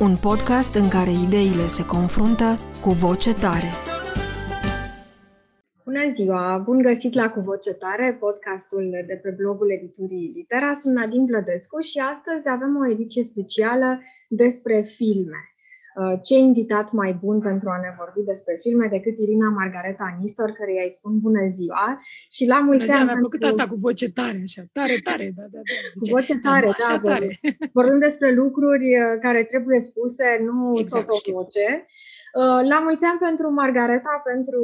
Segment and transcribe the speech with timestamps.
[0.00, 3.70] Un podcast în care ideile se confruntă cu voce tare.
[5.84, 6.62] Bună ziua!
[6.64, 10.72] Bun găsit la Cu Voce Tare, podcastul de pe blogul editurii Litera.
[10.72, 15.53] Sunt Nadine Blădescu și astăzi avem o ediție specială despre filme.
[15.94, 20.50] Uh, ce invitat mai bun pentru a ne vorbi despre filme decât Irina Margareta Nistor,
[20.50, 23.04] care îi spun bună ziua și la mulți ani.
[23.04, 25.74] Mi-a plăcut asta cu voce tare, așa, tare, tare, da, da, da.
[25.94, 27.28] Zice, cu voce tare, da, da tare.
[27.78, 31.86] vorbim despre lucruri uh, care trebuie spuse, nu exact, sotovoce.
[32.40, 34.62] Uh, la mulți ani pentru Margareta, pentru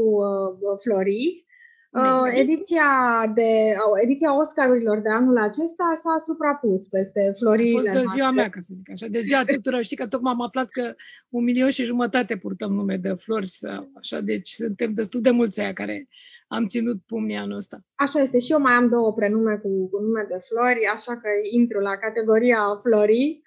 [0.83, 1.45] Flori,
[1.91, 2.87] Uh, ediția,
[3.35, 8.31] de, uh, ediția Oscarurilor de anul acesta s-a suprapus peste florile A fost de ziua
[8.31, 9.83] mea, ca să zic așa, de ziua tuturor.
[9.83, 10.95] Știi că tocmai am aflat că
[11.31, 15.61] un milion și jumătate purtăm nume de flori, sau așa, deci suntem destul de mulți
[15.61, 16.09] aia care
[16.49, 17.85] am ținut pumnii anul ăsta.
[17.95, 21.29] Așa este, și eu mai am două prenume cu, cu nume de flori, așa că
[21.51, 23.43] intru la categoria florii.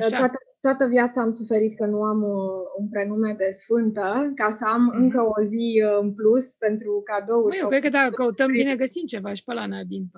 [0.00, 0.18] Așa.
[0.18, 4.64] Toate toată viața am suferit că nu am uh, un prenume de sfântă, ca să
[4.66, 5.00] am mm-hmm.
[5.02, 7.54] încă o zi uh, în plus pentru cadouri.
[7.54, 10.10] Măi, eu cred că dacă căutăm bine, găsim ceva și pe la Nadine.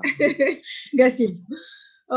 [1.03, 1.31] găsim.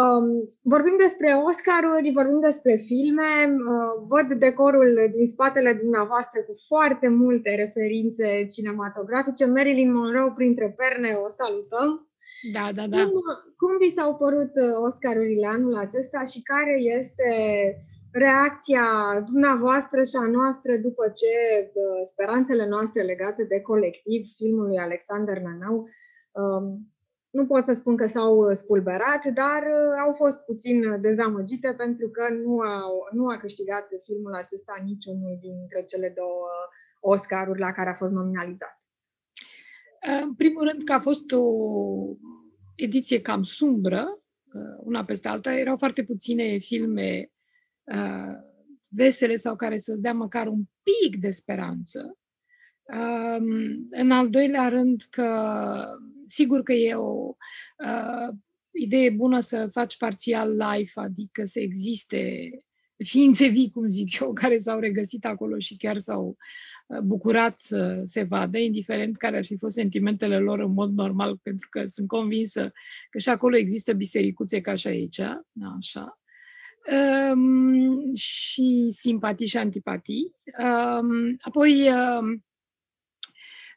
[0.01, 0.25] Um,
[0.73, 3.31] vorbim despre Oscaruri, vorbim despre filme,
[3.71, 9.45] uh, văd decorul din spatele dumneavoastră cu foarte multe referințe cinematografice.
[9.45, 11.89] Marilyn Monroe printre perne, o salutăm.
[12.55, 13.03] Da, da, da.
[13.03, 13.21] Cum,
[13.61, 17.29] cum vi s-au părut uh, Oscarurile anul acesta și care este
[18.13, 18.85] reacția
[19.25, 21.33] dumneavoastră și a noastră după ce
[22.11, 25.89] speranțele noastre legate de colectiv, filmul lui Alexander Nanau,
[26.31, 26.93] um,
[27.29, 32.33] nu pot să spun că s-au spulberat, dar uh, au fost puțin dezamăgite pentru că
[32.33, 36.47] nu, au, nu a câștigat filmul acesta niciunul dintre cele două
[36.99, 38.75] Oscaruri la care a fost nominalizat.
[40.23, 41.45] În primul rând că a fost o
[42.75, 45.59] ediție cam sumbră, uh, una peste alta.
[45.59, 47.32] Erau foarte puține filme
[47.83, 48.51] uh,
[48.89, 52.17] vesele sau care să-ți dea măcar un pic de speranță.
[52.83, 55.85] Um, în al doilea rând că
[56.27, 57.35] sigur că e o
[57.85, 58.35] uh,
[58.71, 62.49] idee bună să faci parțial live, adică să existe
[63.03, 66.37] ființe vii, cum zic eu, care s-au regăsit acolo și chiar s-au
[66.87, 71.37] uh, bucurat să se vadă, indiferent care ar fi fost sentimentele lor în mod normal,
[71.37, 72.71] pentru că sunt convinsă
[73.09, 75.19] că și acolo există bisericuțe ca și aici,
[75.77, 76.22] așa
[76.91, 80.31] um, și simpatii și antipatii.
[80.59, 82.45] Um, apoi, um,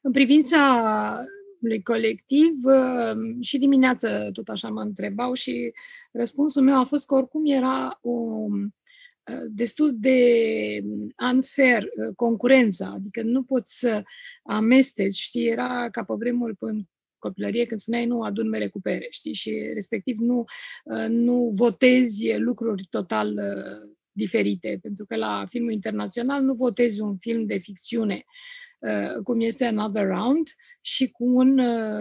[0.02, 1.24] în privința
[1.60, 5.72] lui colectiv, um, și dimineață tot așa mă întrebau și
[6.12, 10.28] răspunsul meu a fost că oricum era o uh, destul de
[11.32, 14.02] unfair uh, concurența, adică nu poți să
[14.42, 16.88] amesteci, știi, era ca pe vremuri până
[17.18, 19.32] copilărie când spuneai nu adun mere cu pere, știi?
[19.32, 20.44] Și respectiv nu,
[20.84, 27.16] uh, nu votezi lucruri total uh, diferite, pentru că la filmul internațional nu votezi un
[27.16, 28.24] film de ficțiune
[28.78, 30.48] uh, cum este Another Round
[30.80, 31.60] și cu un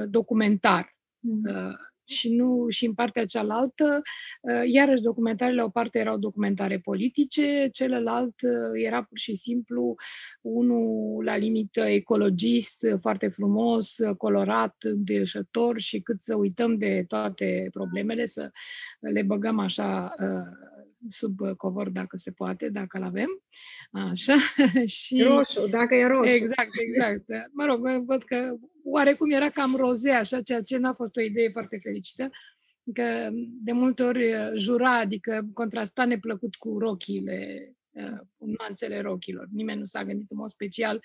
[0.09, 0.93] documentar.
[1.19, 1.75] Mm
[2.07, 4.01] și nu și în partea cealaltă,
[4.41, 9.95] uh, iarăși documentarele, o parte erau documentare politice, celălalt uh, era pur și simplu
[10.41, 17.69] unul la limită ecologist, uh, foarte frumos, colorat, înduieșător și cât să uităm de toate
[17.71, 18.51] problemele, să
[18.99, 20.13] le băgăm așa
[21.07, 23.43] sub covor dacă se poate, dacă l-avem.
[23.91, 24.35] Așa.
[24.85, 25.21] și...
[25.21, 26.29] Roșu, dacă e roșu.
[26.29, 27.51] Exact, exact.
[27.51, 31.49] Mă rog, văd că oarecum era cam roze, așa, ceea ce n-a fost o idee
[31.51, 32.29] foarte fericită,
[32.93, 33.29] că
[33.63, 37.69] de multe ori jura, adică contrasta neplăcut cu rochiile
[38.47, 39.47] uh, nuanțele rochilor.
[39.51, 41.01] Nimeni nu s-a gândit în mod special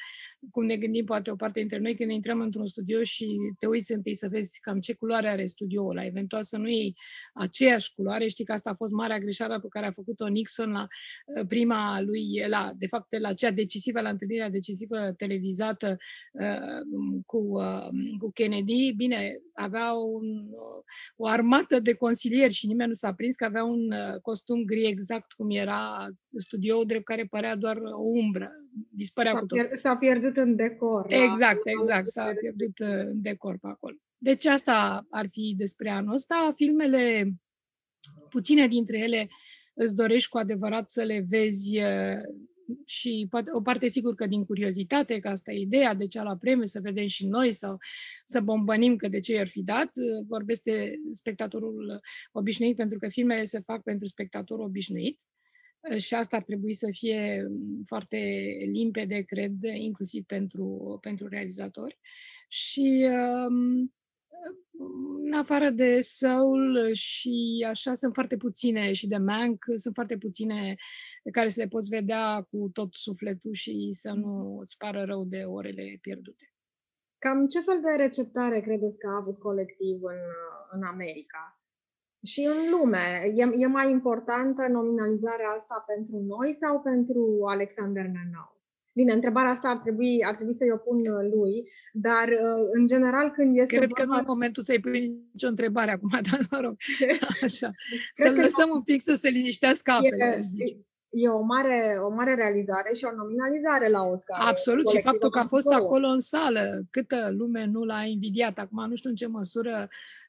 [0.51, 3.27] cum ne gândim poate o parte dintre noi când ne intrăm într-un studio și
[3.59, 6.05] te uiți întâi să vezi cam ce culoare are studioul ăla.
[6.05, 6.97] Eventual să nu iei
[7.35, 8.27] aceeași culoare.
[8.27, 10.87] Știi că asta a fost marea greșeală pe care a făcut-o Nixon la
[11.37, 15.97] uh, prima lui, la, de fapt la cea decisivă, la întâlnirea decisivă televizată
[16.33, 16.81] uh,
[17.27, 17.89] cu, uh,
[18.19, 18.93] cu Kennedy.
[18.97, 20.51] Bine, avea un,
[21.17, 24.87] o armată de consilieri și nimeni nu s-a prins că avea un uh, costum gri
[24.87, 28.51] exact cum era studioul drept care părea doar o umbră,
[28.89, 29.77] dispărea s-a cu totul.
[29.77, 31.07] s-a pierdut în decor.
[31.09, 31.71] Exact, la...
[31.81, 33.97] exact, s-a pierdut în decor pe acolo.
[34.19, 36.53] Deci asta ar fi despre anul ăsta.
[36.55, 37.33] Filmele,
[38.31, 39.29] puține dintre ele
[39.75, 41.81] îți dorești cu adevărat să le vezi
[42.87, 46.23] și poate, o parte sigur că din curiozitate, că asta e ideea, de ce a
[46.23, 47.79] luat premiu, să vedem și noi sau
[48.25, 49.91] să bombănim că de ce i-ar fi dat.
[50.29, 52.01] Vorbesc de spectatorul
[52.33, 55.21] obișnuit pentru că filmele se fac pentru spectatorul obișnuit
[55.99, 57.47] și asta ar trebui să fie
[57.87, 58.19] foarte
[58.73, 61.99] limpede, cred, inclusiv pentru, pentru realizatori.
[62.49, 63.09] Și
[63.45, 63.93] um,
[65.25, 70.75] în afară de Soul și așa sunt foarte puține și de Mank, sunt foarte puține
[71.33, 75.43] care să le poți vedea cu tot sufletul și să nu îți pară rău de
[75.45, 76.45] orele pierdute.
[77.19, 80.21] Cam ce fel de receptare credeți că a avut colectiv în,
[80.71, 81.60] în America?
[82.23, 88.59] Și în lume, e, e mai importantă nominalizarea asta pentru noi sau pentru Alexander Nanau?
[88.95, 92.87] Bine, întrebarea asta ar trebui, ar trebui să-i o pun uh, lui, dar uh, în
[92.87, 93.77] general când este...
[93.77, 95.01] Cred că nu e momentul să-i pui
[95.33, 96.77] nicio întrebare acum, dar mă rog,
[97.47, 97.71] așa.
[98.13, 102.95] Să-l lăsăm un pic să se liniștească apele, e, e o mare, o mare realizare
[102.95, 104.39] și o nominalizare la Oscar.
[104.41, 105.77] Absolut, și faptul că a fost două.
[105.77, 108.59] acolo în sală, câtă lume nu l-a invidiat.
[108.59, 110.20] Acum nu știu în ce măsură uh,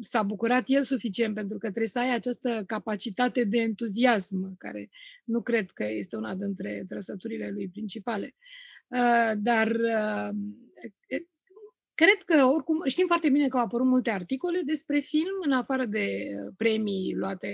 [0.00, 4.90] s-a bucurat el suficient, pentru că trebuie să ai această capacitate de entuziasm, care
[5.24, 8.34] nu cred că este una dintre trăsăturile lui principale.
[8.88, 10.28] Uh, dar uh,
[11.96, 15.84] Cred că, oricum, știm foarte bine că au apărut multe articole despre film, în afară
[15.84, 16.26] de
[16.56, 17.50] premii luate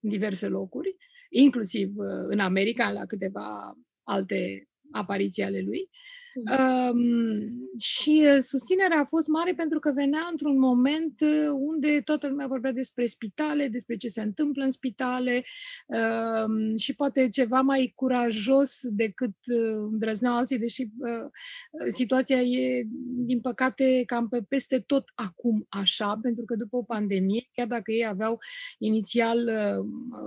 [0.00, 0.96] în diverse locuri,
[1.28, 5.90] inclusiv uh, în America, la câteva alte apariții ale lui.
[6.34, 7.40] Um,
[7.78, 12.46] și uh, susținerea a fost mare pentru că venea într-un moment uh, unde toată lumea
[12.46, 15.44] vorbea despre spitale, despre ce se întâmplă în spitale
[15.86, 22.82] um, și poate ceva mai curajos decât uh, îndrăzneau alții, deși uh, situația e,
[23.24, 27.92] din păcate, cam pe peste tot acum așa, pentru că după o pandemie, chiar dacă
[27.92, 28.38] ei aveau
[28.78, 29.84] inițial uh,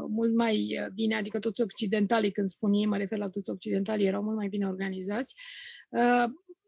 [0.10, 4.24] mult mai bine, adică toți occidentalii, când spun ei, mă refer la toți occidentalii, erau
[4.24, 5.83] mult mai bine organizați, Uh,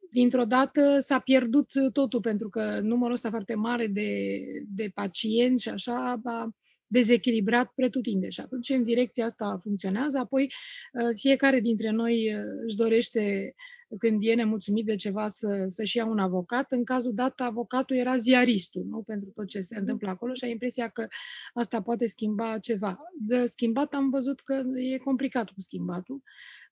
[0.09, 5.69] dintr-o dată s-a pierdut totul, pentru că numărul ăsta foarte mare de, de pacienți și
[5.69, 6.49] așa a
[6.87, 8.29] dezechilibrat pretutinde.
[8.29, 13.53] Și atunci, în direcția asta funcționează, apoi uh, fiecare dintre noi uh, își dorește,
[13.97, 16.71] când e nemulțumit de ceva, să, să-și ia un avocat.
[16.71, 19.01] În cazul dat, avocatul era ziaristul, nu?
[19.01, 19.79] Pentru tot ce se mm.
[19.79, 21.07] întâmplă acolo și ai impresia că
[21.53, 22.99] asta poate schimba ceva.
[23.19, 26.21] De schimbat am văzut că e complicat cu schimbatul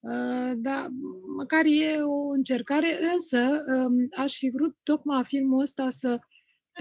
[0.04, 0.88] Uh, da,
[1.38, 6.20] măcar e o încercare, însă um, aș fi vrut tocmai filmul ăsta să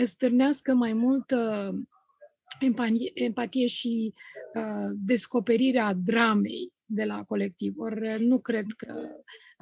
[0.04, 1.72] stârnească mai multă
[3.14, 4.12] empatie și
[4.54, 7.74] uh, descoperirea dramei de la colectiv.
[7.76, 8.94] Ori nu cred că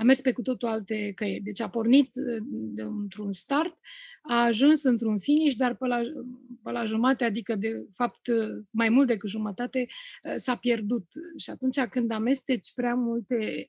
[0.01, 1.41] a mers pe cu totul alte căi.
[1.45, 3.79] Deci a pornit uh, de, într-un start,
[4.23, 6.01] a ajuns într-un finish, dar pe la,
[6.63, 9.87] pe la jumate, adică de fapt uh, mai mult decât jumătate,
[10.29, 11.07] uh, s-a pierdut.
[11.37, 13.67] Și atunci când amesteci prea multe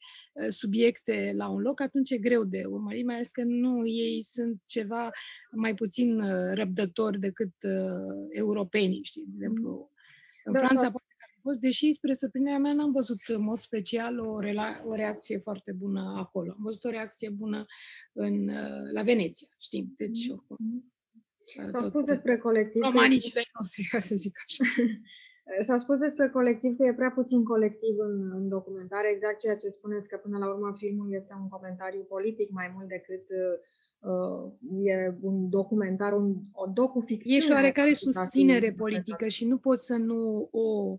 [0.50, 4.62] subiecte la un loc, atunci e greu de urmărit, mai ales că nu ei sunt
[4.65, 5.09] ceva
[5.51, 6.21] mai puțin
[6.53, 7.53] răbdători decât
[8.30, 9.92] europenii, știi, de exemplu.
[10.44, 10.92] În da, Franța da
[11.41, 15.71] fost, deși spre surprinderea mea n-am văzut în mod special o, rela- o reacție foarte
[15.71, 16.51] bună acolo.
[16.51, 17.65] Am văzut o reacție bună
[18.13, 19.93] în, uh, la Veneția, știm.
[19.97, 20.31] Deci, mm-hmm.
[20.31, 20.57] oricum,
[21.57, 22.81] uh, S-a spus despre colectiv...
[22.81, 24.63] Romanici de noștri, ca să zic așa.
[25.67, 29.67] S-a spus despre colectiv că e prea puțin colectiv în, în documentare, exact ceea ce
[29.67, 33.80] spuneți, că până la urmă filmul este un comentariu politic mai mult decât uh, uh,
[34.84, 37.36] e un documentar, un, o docu-ficțiune.
[37.36, 40.98] E și oarecare susținere politică și nu poți să nu o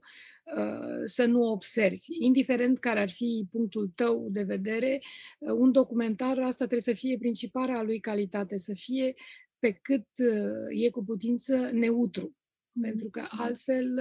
[0.56, 2.04] uh, să nu observi.
[2.18, 5.00] Indiferent care ar fi punctul tău de vedere,
[5.38, 9.14] uh, un documentar, asta trebuie să fie principala lui calitate, să fie
[9.58, 12.36] pe cât uh, e cu putință neutru.
[12.80, 14.00] Pentru că altfel,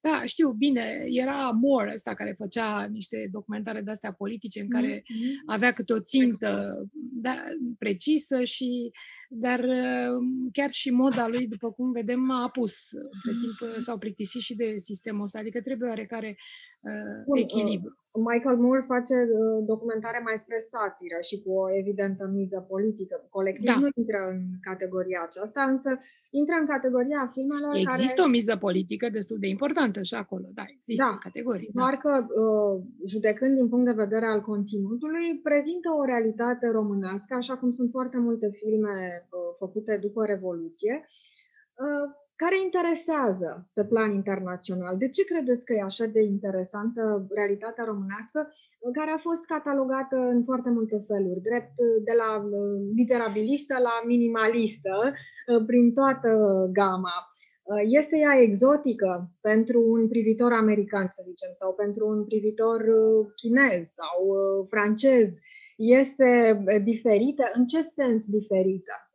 [0.00, 5.46] da, știu bine, era Moore ăsta care făcea niște documentare de-astea politice în care mm-hmm.
[5.46, 7.44] avea câte o țintă da,
[7.78, 8.90] precisă și
[9.34, 9.64] dar
[10.52, 12.90] chiar și moda lui, după cum vedem, a apus.
[12.92, 16.36] Între timp s-au plictisit și de sistemul ăsta, adică trebuie oarecare
[16.80, 18.01] uh, echilibru.
[18.30, 23.14] Michael Moore face uh, documentare mai spre satiră și cu o evidentă miză politică.
[23.30, 23.78] Colectiv da.
[23.78, 25.90] nu intră în categoria aceasta, însă
[26.30, 28.28] intră în categoria filmelor Există care...
[28.28, 31.18] o miză politică destul de importantă și acolo, da, există da.
[31.26, 31.70] categorii.
[31.72, 31.80] Da.
[31.80, 32.74] Doar că, uh,
[33.12, 38.18] judecând din punct de vedere al conținutului, prezintă o realitate românească, așa cum sunt foarte
[38.18, 40.94] multe filme uh, făcute după Revoluție,
[41.84, 44.96] uh, care interesează pe plan internațional.
[44.98, 48.52] De ce credeți că e așa de interesantă realitatea românească,
[48.92, 51.74] care a fost catalogată în foarte multe feluri, drept
[52.04, 52.52] de la uh,
[52.94, 56.30] miserabilistă la minimalistă, uh, prin toată
[56.72, 57.32] gama?
[57.62, 63.26] Uh, este ea exotică pentru un privitor american, să zicem, sau pentru un privitor uh,
[63.36, 65.38] chinez sau uh, francez?
[65.76, 67.44] Este diferită?
[67.54, 69.11] În ce sens diferită?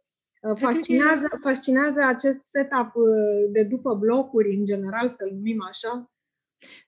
[0.56, 2.91] Fascinează, fascinează acest setup
[3.51, 6.12] de după blocuri, în general, să-l numim așa?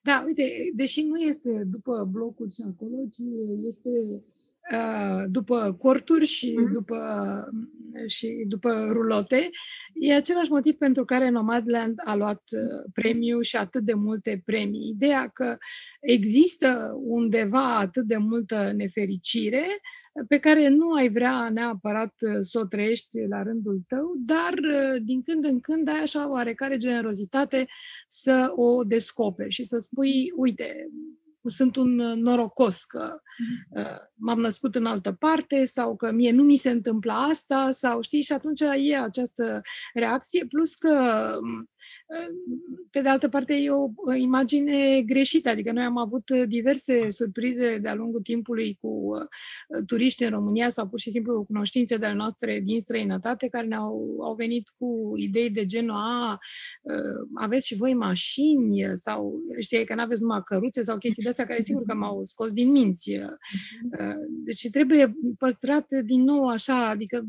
[0.02, 0.42] Da, uite,
[0.74, 3.22] deși nu este după blocuri și acolo, ci
[3.62, 4.49] este Uh,
[5.28, 6.72] după corturi și mm-hmm.
[6.72, 6.98] după,
[8.06, 9.50] și după rulote.
[9.94, 14.88] E același motiv pentru care Nomadland a luat uh, premiu și atât de multe premii.
[14.88, 15.58] Ideea că
[16.00, 19.66] există undeva atât de multă nefericire
[20.28, 24.54] pe care nu ai vrea neapărat uh, să o trăiești la rândul tău, dar
[25.02, 27.66] din când în când ai așa oarecare generozitate
[28.08, 30.90] să o descoperi și să spui, uite,
[31.44, 33.82] sunt un uh, norocos că mhm.
[33.82, 38.00] uh, m-am născut în altă parte sau că mie nu mi se întâmplă asta sau
[38.00, 39.60] știi și atunci e această
[39.94, 41.70] reacție plus că um,
[42.90, 47.94] pe de altă parte, e o imagine greșită, adică noi am avut diverse surprize de-a
[47.94, 52.60] lungul timpului cu uh, turiști în România sau pur și simplu cunoștințe de ale noastre
[52.64, 56.38] din străinătate care ne-au au venit cu idei de genul a,
[56.82, 61.28] uh, aveți și voi mașini sau știi că nu aveți numai căruțe sau chestii de
[61.28, 63.10] astea care sigur că m-au scos din minți.
[63.10, 63.26] Uh,
[64.28, 67.24] deci trebuie păstrat din nou așa, adică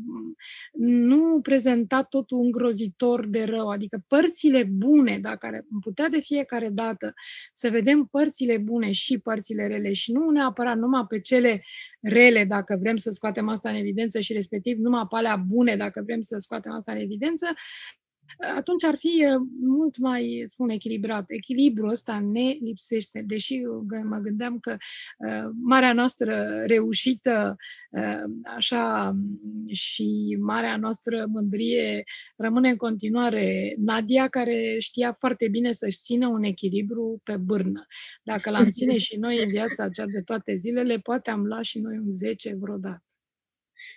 [0.78, 6.68] nu prezentat totul îngrozitor de rău, adică părțile bune, da, care am putea de fiecare
[6.68, 7.14] dată
[7.52, 11.64] să vedem părțile bune și părțile rele și nu neapărat numai pe cele
[12.00, 16.02] rele, dacă vrem să scoatem asta în evidență și respectiv numai pe alea bune, dacă
[16.04, 17.46] vrem să scoatem asta în evidență,
[18.56, 19.24] atunci ar fi
[19.60, 21.24] mult mai, spun, echilibrat.
[21.26, 23.60] Echilibrul ăsta ne lipsește, deși
[24.04, 24.76] mă gândeam că
[25.62, 27.56] marea noastră reușită,
[28.56, 29.14] așa,
[29.70, 32.04] și marea noastră mândrie
[32.36, 37.86] rămâne în continuare Nadia, care știa foarte bine să-și țină un echilibru pe bârnă.
[38.22, 41.78] Dacă l-am ține și noi în viața aceea de toate zilele, poate am luat și
[41.78, 43.11] noi un 10 vreodată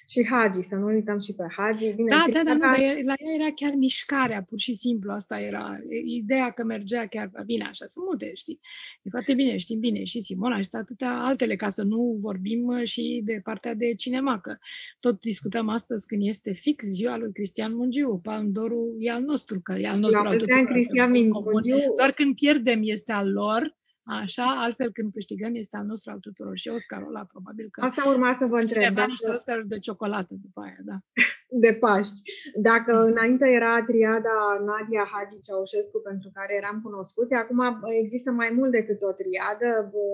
[0.07, 1.93] și Hagi, să nu uităm și pe Hagi.
[1.93, 5.39] Bine, da, da, da, nu, dar la ea era chiar mișcarea, pur și simplu, asta
[5.39, 8.59] era ideea că mergea chiar bine, așa, sunt multe, știi.
[9.03, 13.21] E foarte bine, știm bine, și Simona și atâtea altele, ca să nu vorbim și
[13.23, 14.57] de partea de cinema, că
[14.99, 19.73] tot discutăm astăzi când este fix ziua lui Cristian Mungiu, Pandorul e al nostru, că
[19.73, 20.23] e al nostru.
[20.23, 21.93] La al Cristian Mungiu.
[21.97, 23.75] Doar când pierdem este al lor,
[24.05, 27.81] Așa, altfel când câștigăm este al nostru al tuturor și Oscarul ăla probabil că...
[27.81, 28.93] Asta urma să vă întreb.
[28.93, 29.07] Dacă...
[29.07, 30.97] niște Oscaruri de ciocolată după aia, da.
[31.63, 32.19] De Paști.
[32.61, 34.37] Dacă înainte era triada
[34.69, 37.59] Nadia Hagi Ceaușescu pentru care eram cunoscuți, acum
[38.01, 39.69] există mai mult decât o triadă,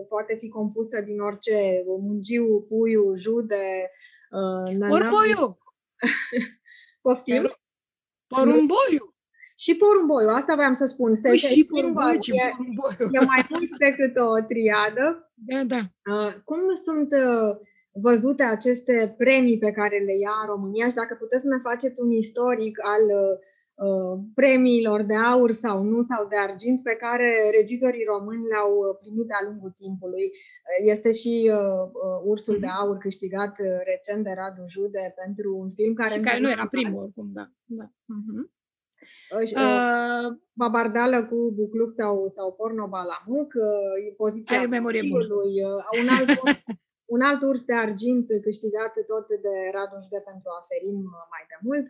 [0.07, 3.89] poate fi compusă din orice Mungiu, Puiu, Jude,
[4.39, 5.57] uh, Porumboiu!
[7.05, 7.43] Poftim?
[8.27, 9.10] Porumboiu!
[9.63, 11.11] Și porumboiul, asta voiam să spun.
[11.15, 12.45] Se, Ui, și porumboiul, e,
[13.17, 15.05] e mai mult decât o triadă.
[15.49, 15.81] Da, da.
[16.13, 17.51] Uh, cum sunt uh,
[18.07, 22.11] văzute aceste premii pe care le ia România și dacă puteți să ne faceți un
[22.11, 28.47] istoric al uh, premiilor de aur sau nu sau de argint pe care regizorii români
[28.51, 30.27] le-au primit de-a lungul timpului.
[30.93, 31.83] Este și uh,
[32.31, 32.65] Ursul mm-hmm.
[32.65, 33.53] de Aur câștigat
[33.91, 36.13] recent de Radu Jude pentru un film care...
[36.13, 37.45] Și care nu era primul oricum, da.
[37.65, 37.85] da.
[38.15, 38.60] Mm-hmm.
[39.31, 45.25] Uh, babardală cu bucluc sau, sau porno balamuc, uh, poziția Ai memorie bună.
[45.25, 46.63] Uh, un, alt urs,
[47.15, 50.99] un alt urs de argint câștigat tot de Radu de pentru Aferin
[51.33, 51.85] mai de mult.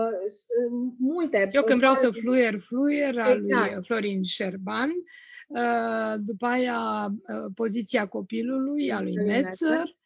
[0.00, 0.14] Uh,
[0.58, 1.48] uh, multe.
[1.52, 3.72] Eu când vreau să fluier, fluier al exact.
[3.72, 4.90] lui Florin Șerban,
[5.48, 10.04] uh, după aia uh, poziția copilului al lui Netzer, Uh,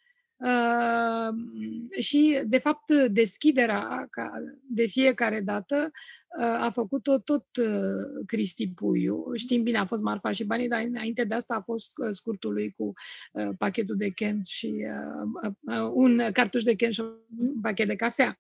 [1.99, 4.31] și, de fapt, deschiderea ca
[4.67, 5.91] de fiecare dată
[6.39, 9.25] uh, a făcut-o tot uh, Cristi Puiu.
[9.35, 12.53] Știm bine, a fost Marfa și Banii, dar înainte de asta a fost uh, scurtul
[12.53, 12.93] lui cu
[13.33, 17.97] uh, pachetul de Kent și uh, uh, un cartuș de Kent și un pachet de
[17.97, 18.39] cafea.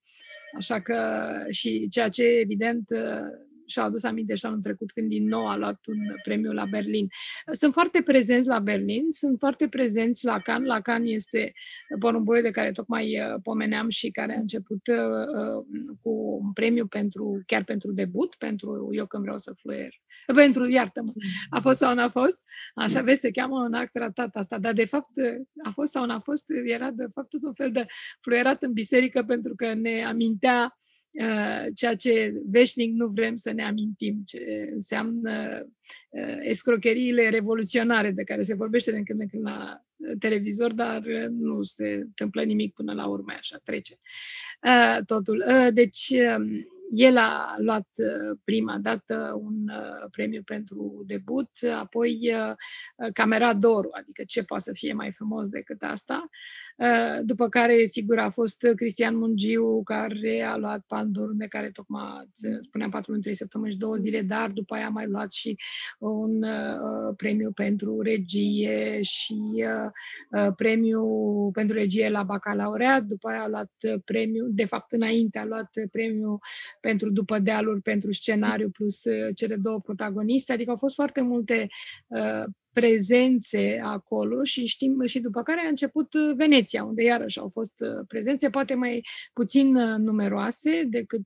[0.56, 2.88] Așa că și ceea ce, evident,
[3.70, 6.64] uh, și-au adus aminte și anul trecut când din nou a luat un premiu la
[6.64, 7.06] Berlin.
[7.52, 10.68] Sunt foarte prezenți la Berlin, sunt foarte prezenți la Cannes.
[10.68, 11.52] La Cannes este
[11.98, 15.64] porumboiul de care tocmai uh, pomeneam și care a început uh, uh,
[16.02, 19.92] cu un premiu pentru, chiar pentru debut, pentru Eu când vreau să fluier.
[20.34, 21.12] Pentru, iartă-mă,
[21.50, 22.42] a fost sau n-a fost?
[22.74, 25.10] Așa vezi, se cheamă un act ratat asta, dar de fapt
[25.64, 27.86] a fost sau n-a fost, era de fapt tot un fel de
[28.20, 30.80] fluierat în biserică pentru că ne amintea Uh,
[31.74, 35.66] ceea ce veșnic nu vrem să ne amintim, ce înseamnă
[36.08, 41.02] uh, escrocheriile revoluționare de care se vorbește de când în când la uh, televizor, dar
[41.30, 43.96] nu se întâmplă nimic până la urmă, așa trece
[45.06, 45.44] totul.
[45.72, 52.32] Deci, um, el a luat uh, prima dată un uh, premiu pentru debut, apoi
[53.12, 56.28] Camera d'Oro, adică ce poate să fie mai frumos decât asta.
[57.22, 62.30] După care, sigur, a fost Cristian Mungiu, care a luat Pandur, de care tocmai
[62.60, 65.58] spuneam 4 luni, 3 săptămâni și 2 zile, dar după aia a mai luat și
[65.98, 69.64] un uh, premiu pentru regie și
[70.30, 71.04] uh, premiu
[71.52, 73.72] pentru regie la bacalaureat, după aia a luat
[74.04, 76.38] premiu, de fapt înainte a luat premiu
[76.80, 81.68] pentru După dealuri, pentru scenariu plus uh, cele două protagoniste, adică au fost foarte multe
[82.06, 87.48] uh, prezențe acolo și știm și după care a început uh, Veneția, unde iarăși au
[87.48, 91.24] fost uh, prezențe, poate mai puțin numeroase decât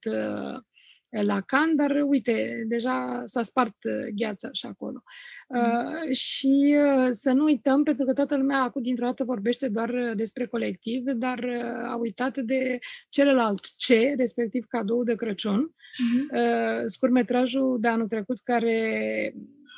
[1.23, 3.77] la Cannes, dar uite, deja s-a spart
[4.15, 5.03] gheața și acolo.
[5.49, 5.61] Mm.
[5.61, 10.13] Uh, și uh, să nu uităm, pentru că toată lumea acum dintr-o dată vorbește doar
[10.17, 12.79] despre colectiv, dar uh, a uitat de
[13.09, 16.37] celălalt C, respectiv cadou de Crăciun, mm-hmm.
[16.39, 19.35] uh, scurmetrajul de anul trecut care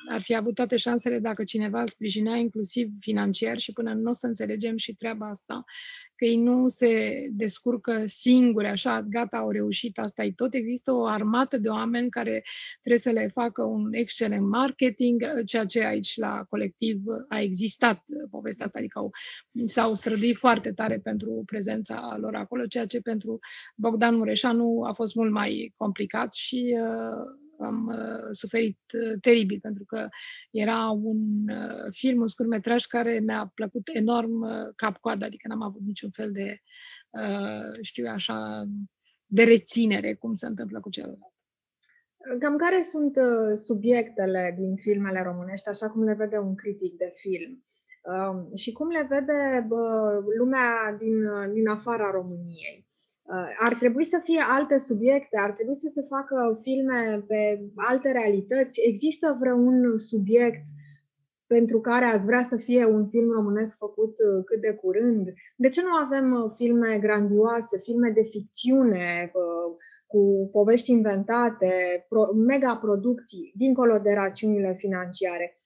[0.08, 4.12] ar fi avut toate șansele dacă cineva îl sprijinea inclusiv financiar și până nu o
[4.12, 5.64] să înțelegem și treaba asta,
[6.16, 10.54] că ei nu se descurcă singuri, așa, gata, au reușit, asta e tot.
[10.54, 12.44] Există o armată de oameni care
[12.80, 18.64] trebuie să le facă un excelent marketing, ceea ce aici la colectiv a existat povestea
[18.64, 19.10] asta, adică au,
[19.66, 23.38] s-au străduit foarte tare pentru prezența lor acolo, ceea ce pentru
[23.76, 29.84] Bogdan Mureșanu a fost mult mai complicat și uh, am uh, suferit uh, teribil, pentru
[29.84, 30.08] că
[30.50, 35.80] era un uh, film, un scurtmetraj care mi-a plăcut enorm uh, cap-coadă, adică n-am avut
[35.80, 36.58] niciun fel de,
[37.10, 38.64] uh, știu așa,
[39.26, 41.34] de reținere, cum se întâmplă cu celălalt.
[42.38, 47.12] Cam care sunt uh, subiectele din filmele românești, așa cum le vede un critic de
[47.14, 47.64] film?
[48.02, 51.16] Uh, și cum le vede uh, lumea din,
[51.52, 52.85] din afara României?
[53.28, 58.12] Uh, ar trebui să fie alte subiecte, ar trebui să se facă filme pe alte
[58.12, 58.80] realități.
[58.86, 60.64] Există vreun subiect
[61.46, 65.32] pentru care ați vrea să fie un film românesc făcut uh, cât de curând?
[65.56, 69.30] De ce nu avem uh, filme grandioase, filme de ficțiune,
[70.06, 72.06] cu povești inventate,
[72.46, 75.56] mega producții, dincolo de rațiunile financiare?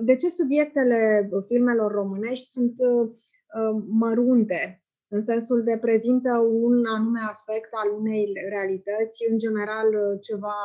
[0.00, 2.72] De ce subiectele filmelor românești sunt
[3.88, 10.56] mărunte în sensul de prezintă un anume aspect al unei realități, în general ceva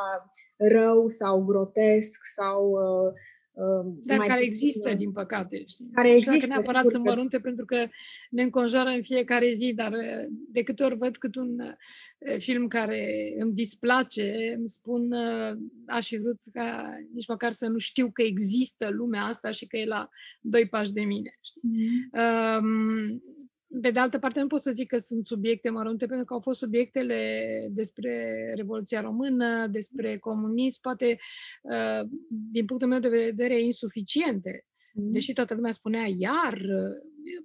[0.56, 3.12] rău sau grotesc sau uh,
[3.52, 5.64] uh dar mai care puțin, există, din păcate.
[5.66, 5.90] Știi?
[5.92, 6.46] Care și există.
[6.46, 7.86] neapărat sunt mărunte, pentru că
[8.30, 12.66] ne înconjoară în fiecare zi, dar uh, de câte ori văd cât un uh, film
[12.66, 15.12] care îmi displace, îmi spun,
[15.86, 19.76] aș fi vrut ca nici măcar să nu știu că există lumea asta și că
[19.76, 20.08] e la
[20.40, 21.38] doi pași de mine.
[21.40, 21.60] Știi?
[21.62, 22.60] Mm-hmm.
[22.60, 23.22] Um,
[23.80, 26.40] pe de altă parte, nu pot să zic că sunt subiecte mărunte, pentru că au
[26.40, 27.18] fost subiectele
[27.70, 31.18] despre Revoluția Română, despre comunism, poate,
[31.62, 34.66] uh, din punctul meu de vedere, insuficiente.
[34.94, 35.12] Mm.
[35.12, 36.58] Deși toată lumea spunea iar,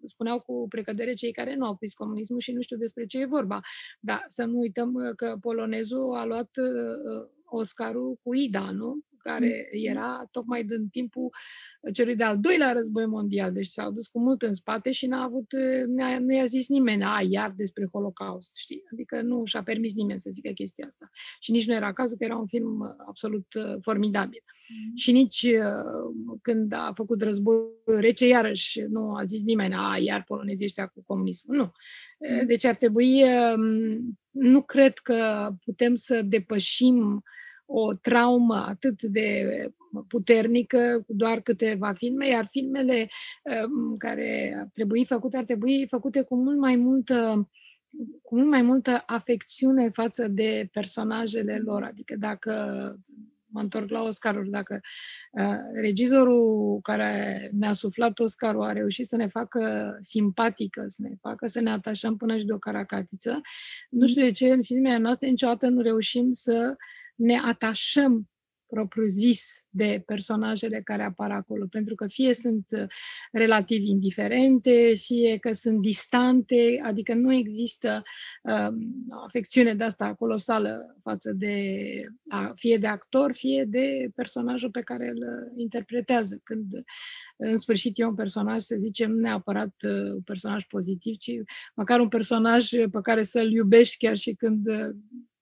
[0.04, 3.26] spuneau cu precădere cei care nu au prins comunismul și nu știu despre ce e
[3.26, 3.60] vorba.
[4.00, 9.00] Dar să nu uităm că polonezul a luat uh, Oscarul cu Ida, nu?
[9.32, 9.89] Care mm.
[9.89, 11.30] era tocmai din timpul
[11.94, 15.54] celui de-al doilea război mondial, deci s-au dus cu mult în spate și n-a avut,
[15.88, 18.84] n-a, nu i-a zis nimeni, a, iar despre Holocaust, știi?
[18.92, 21.10] Adică nu și-a permis nimeni să zică chestia asta.
[21.39, 24.44] Și nici nu era cazul că era un film uh, absolut uh, formidabil.
[24.68, 24.96] Mm.
[24.96, 30.24] Și nici uh, când a făcut război rece, iarăși nu a zis nimeni, a, iar
[30.24, 31.56] polonezii ăștia cu comunismul.
[31.56, 31.72] Nu.
[32.20, 32.46] Mm.
[32.48, 37.24] Deci ar trebui, um, nu cred că putem să depășim
[37.71, 39.45] o traumă atât de
[40.08, 43.08] puternică cu doar câteva filme, iar filmele
[43.65, 47.49] um, care ar trebui făcute, ar trebui făcute cu mult mai multă
[48.21, 51.84] cu mult mai multă afecțiune față de personajele lor.
[51.84, 52.53] Adică dacă
[53.51, 54.79] mă întorc la Oscaruri, dacă
[55.31, 61.47] uh, regizorul care ne-a suflat Oscarul a reușit să ne facă simpatică, să ne facă
[61.47, 63.41] să ne atașăm până și de o caracatiță,
[63.89, 66.75] nu știu de ce în filmele noastre niciodată nu reușim să
[67.15, 68.29] ne atașăm
[68.69, 72.88] propriu-zis de personajele care apar acolo, pentru că fie sunt uh,
[73.32, 78.03] relativ indiferente, fie că sunt distante, adică nu există
[78.43, 81.75] um, o afecțiune de asta colosală față de,
[82.27, 86.39] a, fie de actor, fie de personajul pe care îl uh, interpretează.
[86.43, 86.65] Când
[87.38, 91.32] în sfârșit e un personaj, să zicem, neapărat uh, un personaj pozitiv, ci
[91.75, 94.65] măcar un personaj pe care să-l iubești chiar și când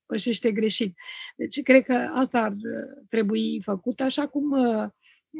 [0.08, 0.98] pășește greșit.
[1.36, 4.90] Deci cred că asta ar uh, trebui făcut, așa cum uh,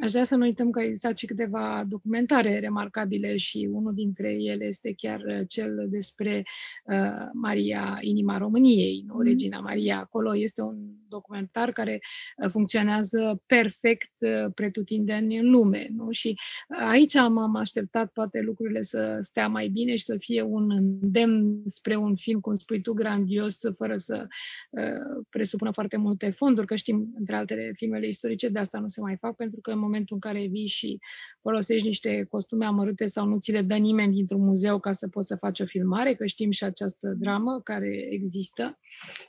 [0.02, 4.66] Aș vrea să nu uităm că existat și câteva documentare remarcabile și unul dintre ele
[4.66, 6.44] este chiar uh, cel despre
[6.86, 9.14] uh, Maria, inima României, nu?
[9.16, 9.22] Mm.
[9.22, 10.00] Regina Maria.
[10.00, 12.00] Acolo este un documentar care
[12.44, 15.88] uh, funcționează perfect uh, pretutindeni în lume.
[15.96, 16.12] Nu?
[16.12, 21.62] Și aici m-am așteptat poate lucrurile să stea mai bine și să fie un îndemn
[21.66, 24.28] spre un film, cum spui tu, grandios, fără să
[24.70, 29.02] uh, presupună foarte multe fonduri, că știm, între altele, filmele istorice de asta nu se
[29.02, 31.00] mai fac, pentru că în momentul în care vii și
[31.42, 35.28] folosești niște costume amărâte sau nu ți le dă nimeni dintr-un muzeu ca să poți
[35.28, 38.80] să faci o filmare, că știm și această dramă care există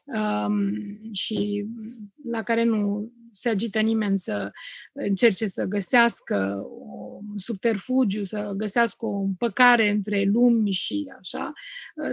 [0.04, 0.72] um,
[1.12, 1.66] și
[2.30, 4.50] la care nu se agită nimeni să
[4.92, 6.66] încerce să găsească
[7.28, 11.52] un subterfugiu, să găsească o împăcare între lumi și așa,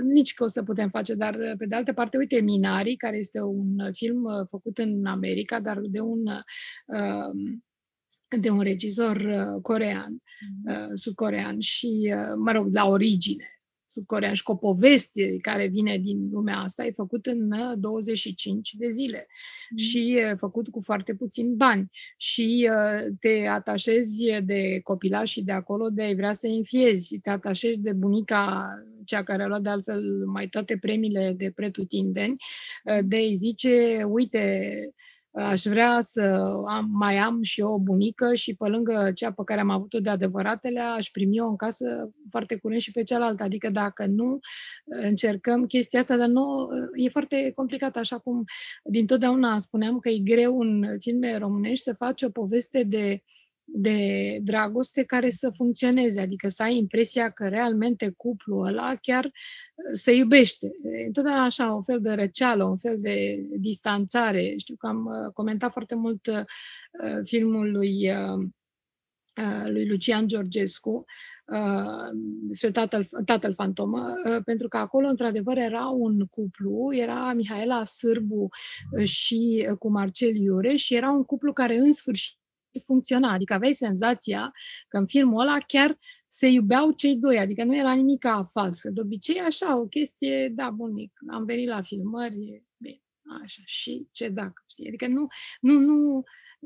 [0.03, 3.41] nici că o să putem face, dar pe de altă parte, uite, Minari, care este
[3.41, 6.19] un film făcut în America, dar de un
[6.85, 7.63] um,
[8.37, 10.89] de un regizor uh, corean, mm-hmm.
[10.89, 13.49] uh, sud-corean și, uh, mă rog, la origine
[13.87, 18.87] sud-corean și cu o poveste care vine din lumea asta, e făcut în 25 de
[18.89, 19.27] zile
[19.69, 19.77] mm.
[19.77, 22.69] și e făcut cu foarte puțin bani și
[23.19, 28.69] te atașezi de copilașii de acolo de a vrea să înfiezi, te atașezi de bunica,
[29.05, 32.35] cea care a luat de altfel mai toate premiile de pretutindeni,
[33.05, 34.73] de a zice, uite,
[35.35, 36.21] aș vrea să
[36.67, 39.99] am, mai am și eu o bunică și pe lângă cea pe care am avut-o
[39.99, 43.43] de adevăratele, aș primi o în casă foarte curând și pe cealaltă.
[43.43, 44.39] Adică dacă nu
[44.85, 48.43] încercăm chestia asta, dar nu, e foarte complicat, așa cum
[48.83, 53.44] din totdeauna spuneam că e greu în filme românești să faci o poveste de uh,
[53.67, 59.31] de dragoste care să funcționeze, adică să ai impresia că realmente cuplul ăla chiar uh,
[59.93, 60.71] se iubește.
[61.05, 64.53] Întotdeauna așa, un fel de răceală, un fel de distanțare.
[64.57, 66.43] Știu că am uh, comentat foarte mult uh,
[67.23, 68.11] filmul lui,
[69.65, 71.05] lui Lucian Georgescu,
[72.41, 74.13] despre tatăl, tatăl fantomă,
[74.45, 78.47] pentru că acolo, într-adevăr, era un cuplu, era Mihaela Sârbu
[79.03, 82.37] și cu Marcel Iureș și era un cuplu care, în sfârșit,
[82.79, 83.31] funcționa.
[83.31, 84.51] Adică aveai senzația
[84.87, 88.89] că în filmul ăla chiar se iubeau cei doi, adică nu era nimic falsă.
[88.89, 93.01] De obicei, așa, o chestie, da, bunic, am venit la filmări, bine,
[93.41, 94.87] așa, și ce dacă, știi?
[94.87, 95.27] Adică nu,
[95.61, 96.23] nu, nu,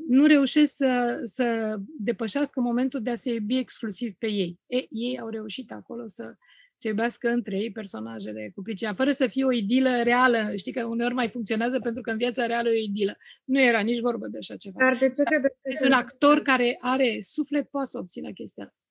[0.08, 4.60] nu reușesc să, să depășească momentul de a se iubi exclusiv pe ei.
[4.66, 6.36] E, ei au reușit acolo să,
[6.80, 10.40] se iubească între ei personajele cu pricina, fără să fie o idilă reală.
[10.56, 13.14] Știi că uneori mai funcționează pentru că în viața reală e o idilă.
[13.44, 14.78] Nu era nici vorbă de așa ceva.
[14.78, 18.64] Dar de ce credeți că este un actor care are suflet, poate să obțină chestia
[18.64, 18.82] asta.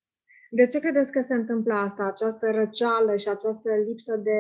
[0.50, 4.40] De ce credeți că se întâmplă asta, această răceală și această lipsă de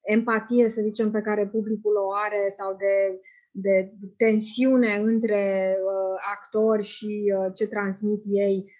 [0.00, 3.20] empatie, să zicem, pe care publicul o are sau de,
[3.52, 8.72] de tensiune între uh, actori și uh, ce transmit ei?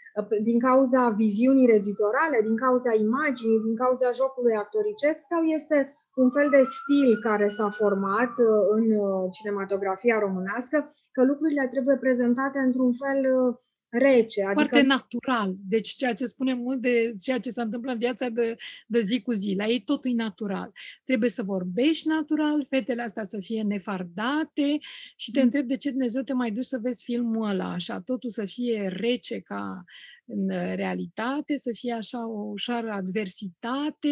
[0.49, 6.49] Din cauza viziunii regizorale, din cauza imaginii, din cauza jocului actoricesc sau este un fel
[6.57, 10.77] de stil care s-a format uh, în uh, cinematografia românească,
[11.13, 13.55] că lucrurile trebuie prezentate într-un fel uh,
[13.91, 14.43] rece.
[14.43, 14.61] Adică...
[14.61, 15.57] Foarte natural.
[15.69, 19.23] Deci ceea ce spunem mult de ceea ce se întâmplă în viața de, de zi
[19.23, 19.55] cu zi.
[19.59, 20.73] La ei totul e natural.
[21.05, 24.79] Trebuie să vorbești natural, fetele astea să fie nefardate
[25.17, 25.45] și te mm.
[25.45, 28.89] întreb de ce Dumnezeu te mai duci să vezi filmul ăla așa, totul să fie
[28.97, 29.85] rece ca
[30.33, 34.09] în uh, realitate, să fie așa o ușoară adversitate.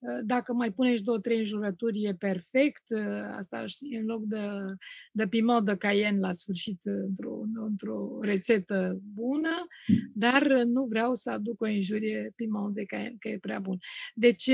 [0.00, 2.82] Uh, dacă mai punești două, trei înjurături, e perfect.
[2.88, 3.64] Uh, asta
[3.98, 4.44] în loc de,
[5.12, 9.66] de piment de caien la sfârșit într-o, într-o rețetă bună,
[10.14, 13.78] dar nu vreau să aduc o injurie piment de caien, că e prea bun.
[14.14, 14.50] Deci,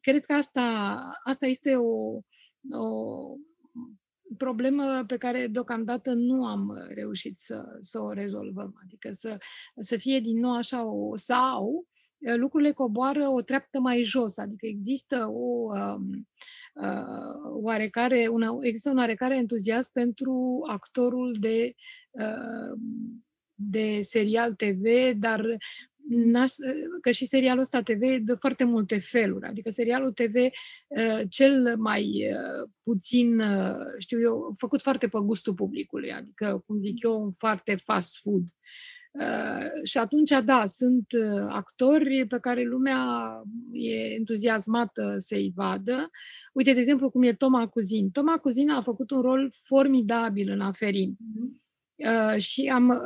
[0.00, 0.62] cred că asta,
[1.24, 2.20] asta este o,
[2.70, 3.36] o
[4.36, 8.74] problemă pe care deocamdată nu am uh, reușit să, să o rezolvăm.
[8.84, 9.38] Adică să,
[9.80, 11.86] să fie din nou așa o sau
[12.18, 16.28] uh, lucrurile coboară o treaptă mai jos, adică există o um,
[16.74, 21.74] uh, oarecare, una, există un oarecare entuziasm pentru actorul de
[22.10, 22.78] uh,
[23.54, 25.46] de serial TV, dar
[27.00, 29.46] că și serialul ăsta TV de foarte multe feluri.
[29.46, 35.54] Adică serialul TV uh, cel mai uh, puțin, uh, știu eu, făcut foarte pe gustul
[35.54, 38.44] publicului, adică, cum zic eu, un foarte fast food.
[39.84, 41.06] Și atunci, da, sunt
[41.48, 43.06] actori pe care lumea
[43.72, 46.10] e entuziasmată să-i vadă.
[46.52, 48.10] Uite, de exemplu, cum e Toma Cuzin.
[48.10, 51.16] Toma Cuzin a făcut un rol formidabil în Aferin.
[51.16, 52.36] Mm-hmm.
[52.38, 53.02] Și am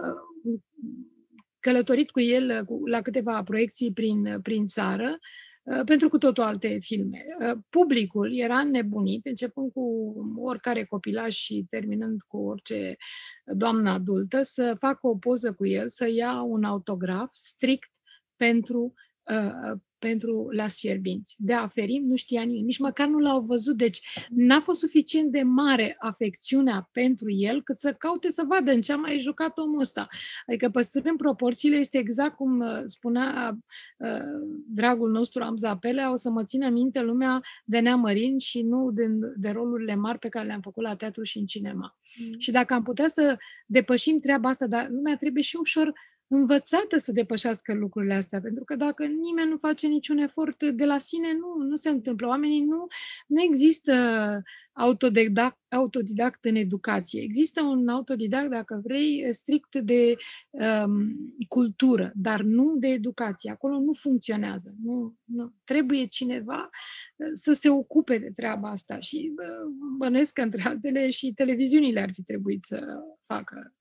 [1.66, 5.18] călătorit cu el uh, la câteva proiecții prin, uh, prin țară
[5.62, 7.24] uh, pentru cu totul alte filme.
[7.40, 12.96] Uh, publicul era nebunit, începând cu oricare copilaș și terminând cu orice
[13.44, 17.90] doamnă adultă, să facă o poză cu el, să ia un autograf strict
[18.37, 18.94] pentru
[19.98, 21.35] pentru las fierbinți.
[21.38, 25.42] De aferim nu știa nimeni, nici măcar nu l-au văzut, deci n-a fost suficient de
[25.42, 29.80] mare afecțiunea pentru el cât să caute să vadă în ce a mai jucat omul
[29.80, 30.09] ăsta.
[30.46, 33.59] Adică păstrând proporțiile este exact cum uh, spunea
[33.98, 34.09] uh,
[34.66, 39.06] dragul nostru Amza Pelea, o să mă țină minte lumea de neamărin și nu de,
[39.37, 41.98] de rolurile mari pe care le-am făcut la teatru și în cinema.
[42.18, 42.38] Mm.
[42.38, 45.92] Și dacă am putea să depășim treaba asta, dar lumea trebuie și ușor
[46.28, 50.98] învățată să depășească lucrurile astea, pentru că dacă nimeni nu face niciun efort de la
[50.98, 52.26] sine, nu, nu se întâmplă.
[52.26, 52.86] Oamenii nu,
[53.26, 53.92] nu există
[54.72, 57.22] autodidact, autodidact în educație.
[57.22, 60.16] Există un autodidact, dacă vrei, strict de
[60.50, 61.14] um,
[61.48, 63.50] cultură, dar nu de educație.
[63.50, 64.74] Acolo nu funcționează.
[64.82, 65.54] Nu, nu.
[65.64, 66.70] Trebuie cineva
[67.16, 72.00] uh, să se ocupe de treaba asta și uh, bănuiesc că, între altele, și televiziunile
[72.00, 72.86] ar fi trebuit să
[73.22, 73.74] facă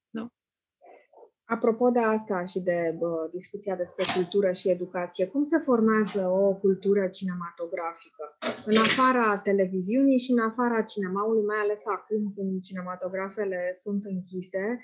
[1.46, 6.54] Apropo de asta și de bă, discuția despre cultură și educație, cum se formează o
[6.54, 8.38] cultură cinematografică?
[8.66, 14.80] În afara televiziunii și în afara cinemaului, mai ales acum când cinematografele sunt închise,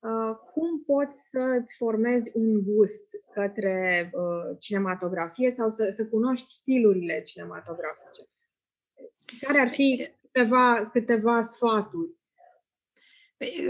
[0.00, 7.22] uh, cum poți să-ți formezi un gust către uh, cinematografie sau să, să cunoști stilurile
[7.22, 8.22] cinematografice?
[9.40, 12.15] Care ar fi câteva, câteva sfaturi Păi,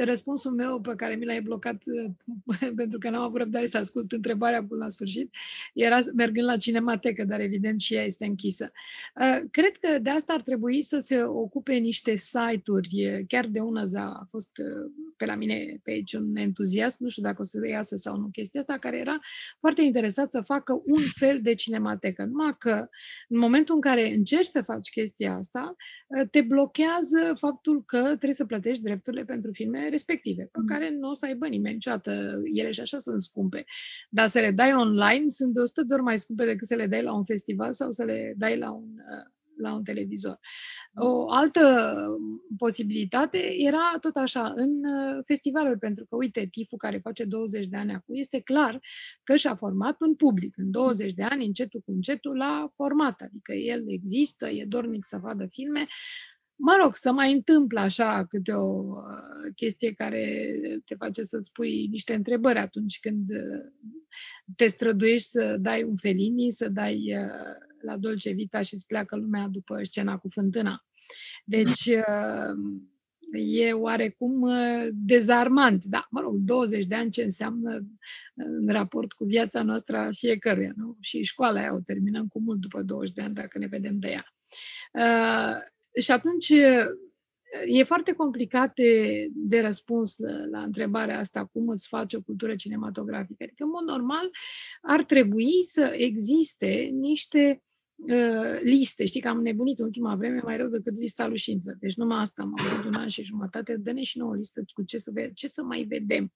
[0.05, 1.83] răspunsul meu pe care mi l-ai blocat
[2.77, 5.35] pentru că n-am avut răbdare să ascult întrebarea până la sfârșit
[5.75, 8.71] era mergând la cinematecă, dar evident și ea este închisă.
[9.21, 13.85] Uh, cred că de asta ar trebui să se ocupe niște site-uri, chiar de una
[13.95, 17.67] a fost uh, pe la mine pe aici un entuziast, nu știu dacă o să
[17.69, 19.19] iasă sau nu chestia asta, care era
[19.61, 22.25] foarte interesat să facă un fel de cinematecă.
[22.25, 22.89] Numai că
[23.29, 25.77] în momentul în care încerci să faci chestia asta,
[26.07, 30.67] uh, te blochează faptul că trebuie să plătești drepturile pentru filme respective, pe mm.
[30.67, 32.41] care nu o să aibă nimeni niciodată.
[32.45, 33.65] Ele și așa sunt scumpe.
[34.11, 36.87] Dar să le dai online sunt de 100 de ori mai scumpe decât să le
[36.87, 40.39] dai la un festival sau să le dai la un, uh, la un televizor.
[40.95, 41.97] O altă
[42.59, 47.77] posibilitate era tot așa, în uh, festivaluri, pentru că, uite, TIFU care face 20 de
[47.77, 48.81] ani acum, este clar
[49.23, 50.57] că și-a format un public.
[50.57, 53.21] În 20 de ani, încetul cu încetul, l-a format.
[53.21, 55.87] Adică el există, e dornic să vadă filme,
[56.57, 60.51] mă rog, să mai întâmplă așa câte o uh, chestie care
[60.85, 63.95] te face să spui niște întrebări atunci când uh,
[64.57, 69.17] te străduiești să dai un felini, să dai uh, la Dolce Vita și îți pleacă
[69.17, 70.85] lumea după scena cu fântâna.
[71.45, 71.91] Deci
[73.33, 74.49] e oarecum
[74.93, 75.85] dezarmant.
[75.85, 77.87] Da, mă rog, 20 de ani ce înseamnă
[78.35, 80.97] în raport cu viața noastră fiecăruia, nu?
[81.01, 84.09] Și școala aia o terminăm cu mult după 20 de ani dacă ne vedem de
[84.09, 84.35] ea.
[86.01, 86.53] Și atunci
[87.67, 90.17] e foarte complicat de, de răspuns
[90.51, 93.43] la întrebarea asta, cum îți faci o cultură cinematografică.
[93.43, 94.31] Adică, în mod normal,
[94.81, 97.63] ar trebui să existe niște
[97.95, 99.05] uh, liste.
[99.05, 101.75] Știi că am nebunit în ultima vreme mai rău decât lista lui Schindler.
[101.79, 103.77] Deci numai asta am avut un an și jumătate.
[103.77, 106.33] Dă-ne și nouă listă cu ce să, ve- ce să mai vedem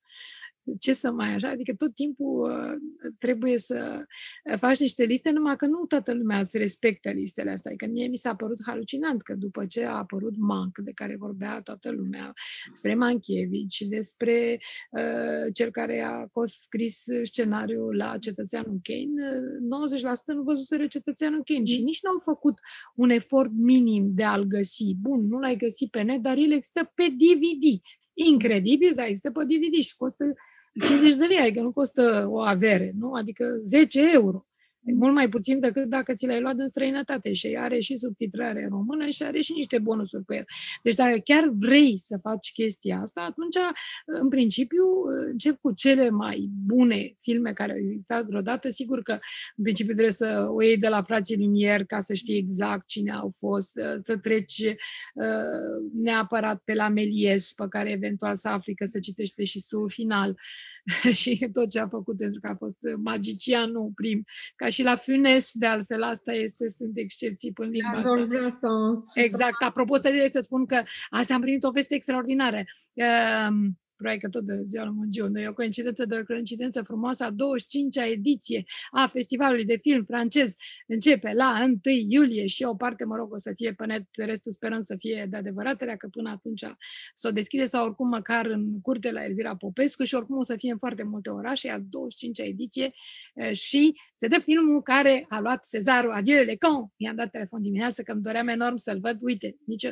[0.78, 4.04] ce să mai așa, adică tot timpul uh, trebuie să
[4.56, 7.70] faci niște liste, numai că nu toată lumea îți respectă listele astea.
[7.70, 11.60] Adică mie mi s-a părut halucinant că după ce a apărut Manc, de care vorbea
[11.60, 12.32] toată lumea,
[12.68, 19.40] despre Manchievici, despre uh, cel care a scris scenariul la Cetățeanul Kane,
[20.22, 22.54] 90% nu văzuseră Cetățeanul Kane și nici nu au făcut
[22.94, 24.94] un efort minim de a-l găsi.
[25.00, 27.80] Bun, nu l-ai găsit pe net, dar el există pe DVD
[28.14, 30.24] incredibil, dar există pe DVD și costă
[30.78, 33.12] 50 de lei, adică nu costă o avere, nu?
[33.12, 34.44] Adică 10 euro.
[34.84, 38.62] E mult mai puțin decât dacă ți l-ai luat în străinătate și are și subtitrare
[38.62, 40.44] în română și are și niște bonusuri pe el.
[40.82, 43.56] Deci dacă chiar vrei să faci chestia asta, atunci,
[44.06, 44.84] în principiu,
[45.30, 48.68] încep cu cele mai bune filme care au existat vreodată.
[48.70, 49.12] Sigur că,
[49.56, 53.12] în principiu, trebuie să o iei de la frații Lumière ca să știi exact cine
[53.12, 58.84] au fost, să treci uh, neapărat pe la Melies, pe care eventual să afli că
[58.84, 60.38] se citește și su final
[61.20, 64.24] și tot ce a făcut, pentru că a fost magicianul prim,
[64.56, 68.08] ca și la Funes, de altfel, asta este, sunt excepții până limba asta.
[69.14, 69.62] Exact.
[69.62, 72.64] Apropo, să să spun că azi am primit o veste extraordinară.
[72.94, 76.82] Ehm, probabil că tot de ziua lui Mungiu, nu e o coincidență de o coincidență
[76.82, 80.54] frumoasă, a 25-a ediție a Festivalului de Film francez
[80.86, 84.52] începe la 1 iulie și o parte, mă rog, o să fie pe net, restul
[84.52, 86.64] sperăm să fie de adevăratele, că până atunci
[87.14, 90.56] să o deschide sau oricum măcar în curte la Elvira Popescu și oricum o să
[90.56, 92.92] fie în foarte multe orașe, a 25-a ediție
[93.52, 96.92] și se dă filmul care a luat Cezarul Adieu le Con.
[96.96, 99.18] I-am dat telefon dimineață că îmi doream enorm să-l văd.
[99.20, 99.84] Uite, nici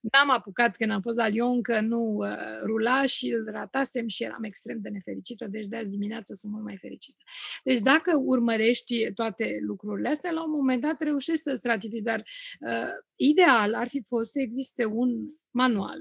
[0.00, 4.22] n-am apucat când am fost la Lyon că nu uh, rula și îl ratasem și
[4.22, 7.22] eram extrem de nefericită, deci de azi dimineață sunt mult mai fericită.
[7.64, 12.24] Deci dacă urmărești toate lucrurile astea, la un moment dat reușești să stratifici, dar
[12.60, 15.98] uh, ideal ar fi fost să existe un manual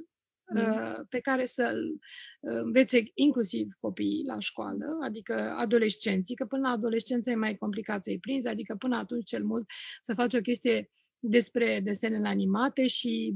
[0.54, 0.62] mm.
[0.62, 2.00] uh, pe care să-l
[2.40, 8.04] uh, învețe inclusiv copiii la școală, adică adolescenții, că până la adolescență e mai complicat
[8.04, 9.66] să-i prinzi, adică până atunci cel mult
[10.02, 10.90] să faci o chestie
[11.26, 13.34] despre desenele animate și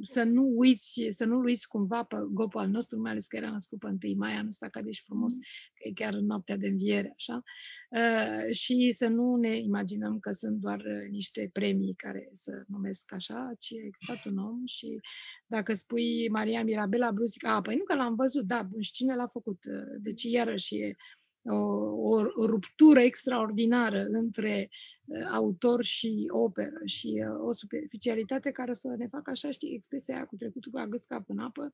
[0.00, 3.50] să nu uiți, să nu uiți cumva pe gopul al nostru, mai ales că era
[3.50, 5.38] născut pe 1 mai anul ăsta, ca deci frumos, mm.
[5.74, 7.42] că e chiar noaptea de înviere, așa,
[7.90, 13.12] uh, și să nu ne imaginăm că sunt doar uh, niște premii care să numesc
[13.12, 15.00] așa, ci a existat un om și
[15.46, 19.14] dacă spui Maria Mirabela Brusic, a, păi nu că l-am văzut, da, bun, și cine
[19.14, 19.64] l-a făcut?
[19.64, 20.96] Uh, deci iarăși e
[21.42, 24.99] o, o, o ruptură extraordinară între uh,
[25.30, 30.14] autor și operă și uh, o superficialitate care o să ne facă așa, știi, expresia
[30.14, 31.70] aia cu trecutul cu gâsca în apă.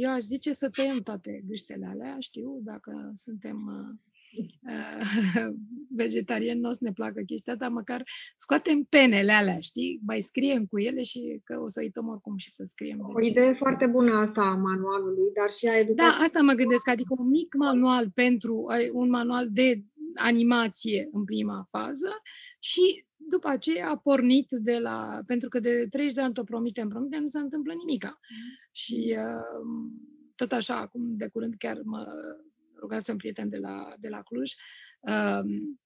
[0.00, 3.96] Eu aș zice să tăiem toate gâștele alea, știu, dacă suntem uh,
[6.02, 8.02] vegetarian nu o să ne placă chestia dar măcar
[8.36, 10.00] scoatem penele alea, știi?
[10.06, 12.98] Mai scriem cu ele și că o să uităm oricum și să scriem.
[13.00, 13.52] O idee ce...
[13.52, 16.16] foarte bună asta a manualului, dar și a educației.
[16.18, 21.66] Da, asta mă gândesc, adică un mic manual pentru, un manual de animație în prima
[21.70, 22.22] fază
[22.58, 26.88] și după aceea a pornit de la, pentru că de 30 de ani tot promitem,
[26.88, 28.08] promitem, nu se întâmplă nimica.
[28.08, 28.36] Mm.
[28.72, 29.90] Și uh,
[30.34, 32.06] tot așa, acum de curând chiar mă
[32.80, 34.52] rugați un prieten de la, de la Cluj,
[35.00, 35.80] um,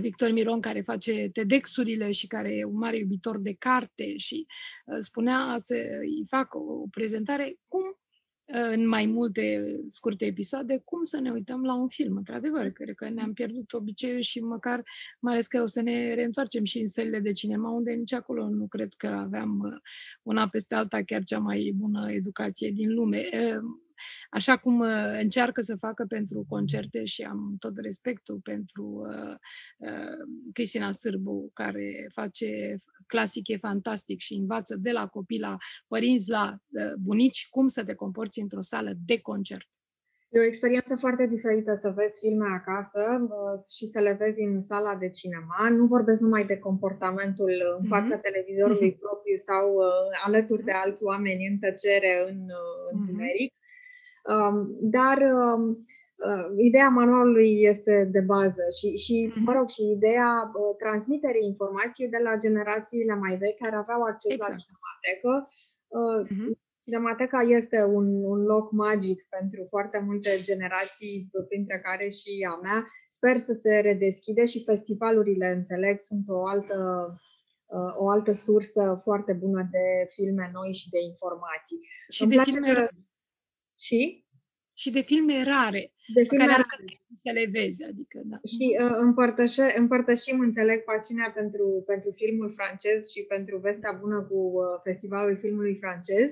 [0.00, 4.46] Victor Miron, care face TEDx-urile și care e un mare iubitor de carte și
[4.84, 8.05] uh, spunea să îi fac o prezentare cum uh,
[8.46, 12.16] în mai multe scurte episoade, cum să ne uităm la un film.
[12.16, 14.82] Într-adevăr, cred că ne-am pierdut obiceiul și măcar,
[15.20, 18.48] mai ales că o să ne reîntoarcem și în sălile de cinema, unde nici acolo
[18.48, 19.72] nu cred că aveam uh,
[20.22, 23.28] una peste alta chiar cea mai bună educație din lume
[24.30, 29.34] așa cum uh, încearcă să facă pentru concerte și am tot respectul pentru uh,
[29.78, 32.76] uh, Cristina Sârbu, care face
[33.06, 35.56] clasic, e fantastic și învață de la copii la
[35.88, 39.66] părinți, la uh, bunici, cum să te comporți într-o sală de concert.
[40.28, 44.60] E o experiență foarte diferită să vezi filme acasă uh, și să le vezi în
[44.60, 45.68] sala de cinema.
[45.78, 47.88] Nu vorbesc numai de comportamentul în mhm.
[47.88, 48.26] fața mm-hmm.
[48.28, 49.04] televizorului mm-hmm.
[49.06, 49.86] propriu sau uh,
[50.26, 53.00] alături de alți oameni în tăcere în uh, mhm.
[53.00, 53.64] întuneric, mm-hmm
[54.28, 55.76] Um, dar um, uh,
[56.56, 59.42] ideea manualului este de bază și, și mhm.
[59.42, 64.32] mă rog, și ideea uh, transmiterii informației de la generațiile mai vechi care aveau acces
[64.32, 64.50] exact.
[64.50, 65.32] la cinematecă.
[66.02, 66.50] Uh-huh.
[66.84, 72.86] Cinemateca este un, un loc magic pentru foarte multe generații, printre care și a mea.
[73.08, 76.78] Sper să se redeschide și festivalurile, înțeleg, sunt o altă,
[77.66, 81.78] uh, o altă sursă foarte bună de filme noi și de informații.
[82.08, 82.88] Și Îmi de filme că...
[83.78, 84.25] Și?
[84.80, 85.82] Și de filme rare,
[86.16, 86.86] de filme care rare.
[87.24, 87.80] să le vezi.
[87.90, 88.38] Adică, da.
[88.52, 94.38] Și uh, împărtășe, împărtășim, înțeleg, pasiunea pentru, pentru filmul francez și pentru vestea bună cu
[94.54, 96.28] uh, Festivalul Filmului Francez.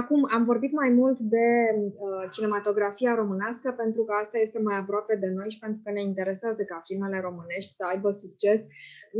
[0.00, 5.14] Acum, am vorbit mai mult de uh, cinematografia românească pentru că asta este mai aproape
[5.22, 8.60] de noi și pentru că ne interesează ca filmele românești să aibă succes.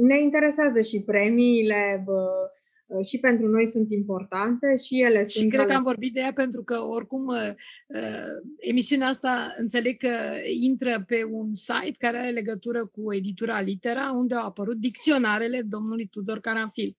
[0.08, 2.59] Ne interesează și premiile, uh, Uh,
[3.08, 5.50] și pentru noi sunt importante și ele și sunt...
[5.50, 7.52] cred că am vorbit de ea pentru că oricum uh,
[7.86, 10.16] uh, emisiunea asta înțeleg că
[10.60, 16.06] intră pe un site care are legătură cu editura Litera, unde au apărut dicționarele domnului
[16.06, 16.96] Tudor Caranfil.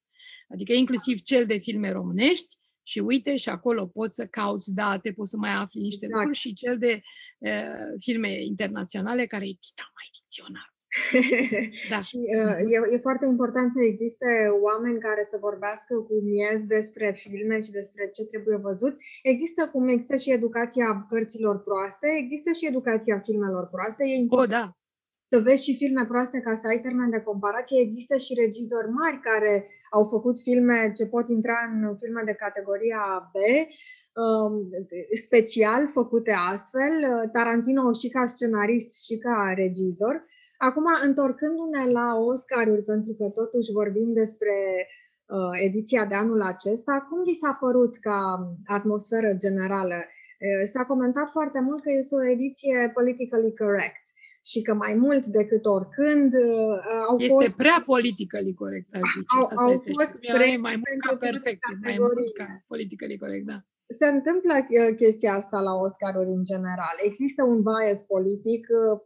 [0.48, 5.30] Adică inclusiv cel de filme românești, și uite, și acolo poți să cauți date, poți
[5.30, 6.24] să mai afli niște exact.
[6.24, 7.02] lucruri și cel de
[7.38, 10.74] uh, filme internaționale, care e tita mai dicționar.
[11.90, 12.00] Da.
[12.10, 14.30] Și uh, e, e foarte important să existe
[14.68, 18.94] oameni care să vorbească cu miez despre filme și despre ce trebuie văzut.
[19.24, 24.04] Există cum există și educația cărților proaste, există și educația filmelor proaste.
[24.06, 24.66] E important oh, da.
[25.32, 27.82] să vezi și filme proaste ca să ai termen de comparație.
[27.82, 29.54] Există și regizori mari care
[29.92, 33.36] au făcut filme ce pot intra în filme de categoria B,
[34.24, 34.54] um,
[35.26, 36.94] special făcute astfel.
[37.34, 40.16] Tarantino și ca scenarist și ca regizor
[40.68, 44.56] Acum, întorcându-ne la Oscaruri, pentru că totuși vorbim despre
[45.26, 48.20] uh, ediția de anul acesta, cum vi s-a părut ca
[48.66, 50.00] atmosferă generală?
[50.64, 54.02] S-a comentat foarte mult că este o ediție politically correct
[54.46, 57.46] și că mai mult decât oricând uh, au este fost...
[57.46, 59.36] Este prea politically corect, aș zice.
[59.38, 59.92] Au, Asta au este.
[59.94, 60.58] fost pre...
[60.68, 63.60] mai mult ca perfect, mai mult ca politically corect, da.
[64.00, 66.96] Se întâmplă uh, chestia asta la Oscaruri în general.
[67.04, 69.00] Există un bias politic uh,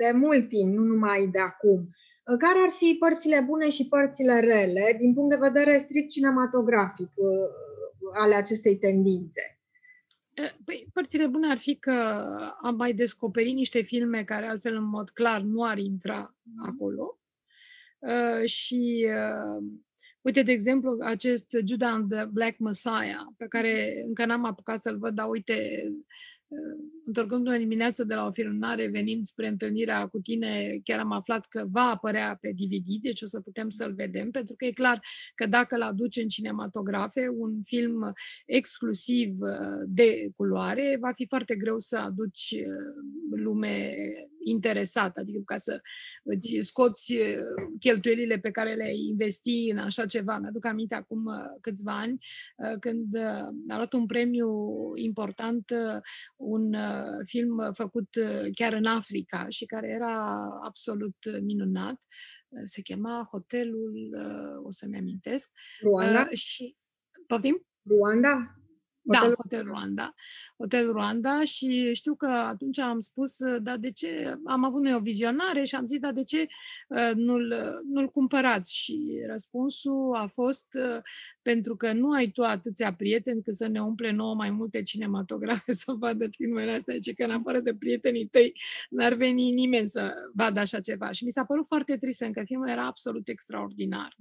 [0.00, 1.80] de mult timp, nu numai de acum.
[2.38, 7.10] Care ar fi părțile bune și părțile rele din punct de vedere strict cinematografic
[8.22, 9.42] ale acestei tendințe?
[10.64, 11.92] Păi, părțile bune ar fi că
[12.62, 17.18] am mai descoperit niște filme care altfel în mod clar nu ar intra acolo.
[17.98, 19.64] Uh, și uh,
[20.26, 24.98] uite, de exemplu, acest Judah and the Black Messiah, pe care încă n-am apucat să-l
[24.98, 25.82] văd, dar uite,
[27.04, 31.66] întorcându-mă dimineață de la o filmare, venind spre întâlnirea cu tine, chiar am aflat că
[31.70, 35.00] va apărea pe DVD, deci o să putem să-l vedem, pentru că e clar
[35.34, 38.12] că dacă îl aduci în cinematografe, un film
[38.46, 43.94] exclusiv uh, de culoare, va fi foarte greu să aduci uh, lume
[44.46, 45.80] interesată, adică ca să
[46.22, 47.38] îți scoți uh,
[47.78, 50.38] cheltuielile pe care le-ai investi în așa ceva.
[50.38, 51.24] Mi-aduc aminte acum
[51.60, 52.18] câțiva ani,
[52.80, 53.16] când
[53.68, 54.48] a luat un premiu
[54.94, 55.72] important
[56.36, 62.02] un uh, film făcut uh, chiar în Africa și care era absolut minunat.
[62.48, 64.16] Uh, se chema Hotelul,
[64.64, 65.50] o să-mi amintesc.
[65.80, 66.28] Rwanda?
[66.32, 66.76] Și,
[67.26, 67.66] poftim?
[69.06, 69.28] Rwanda?
[69.28, 69.34] Da, Hotel...
[69.36, 70.14] Hotel Rwanda.
[70.56, 75.00] Hotel Rwanda și știu că atunci am spus, da, de ce, am avut noi o
[75.00, 76.46] vizionare și am zis, da, de ce
[76.88, 77.54] uh, nu-l,
[77.92, 78.74] nu-l cumpărați?
[78.74, 81.02] Și răspunsul a fost uh,
[81.42, 85.72] pentru că nu ai tu atâția prieteni cât să ne umple nouă mai multe cinematografe
[85.72, 88.52] să vadă filmele astea, ci că în afară de prietenii tăi
[88.90, 91.10] n-ar veni nimeni să vadă așa ceva.
[91.10, 94.16] Și mi s-a părut foarte trist pentru că filmul era absolut extraordinar.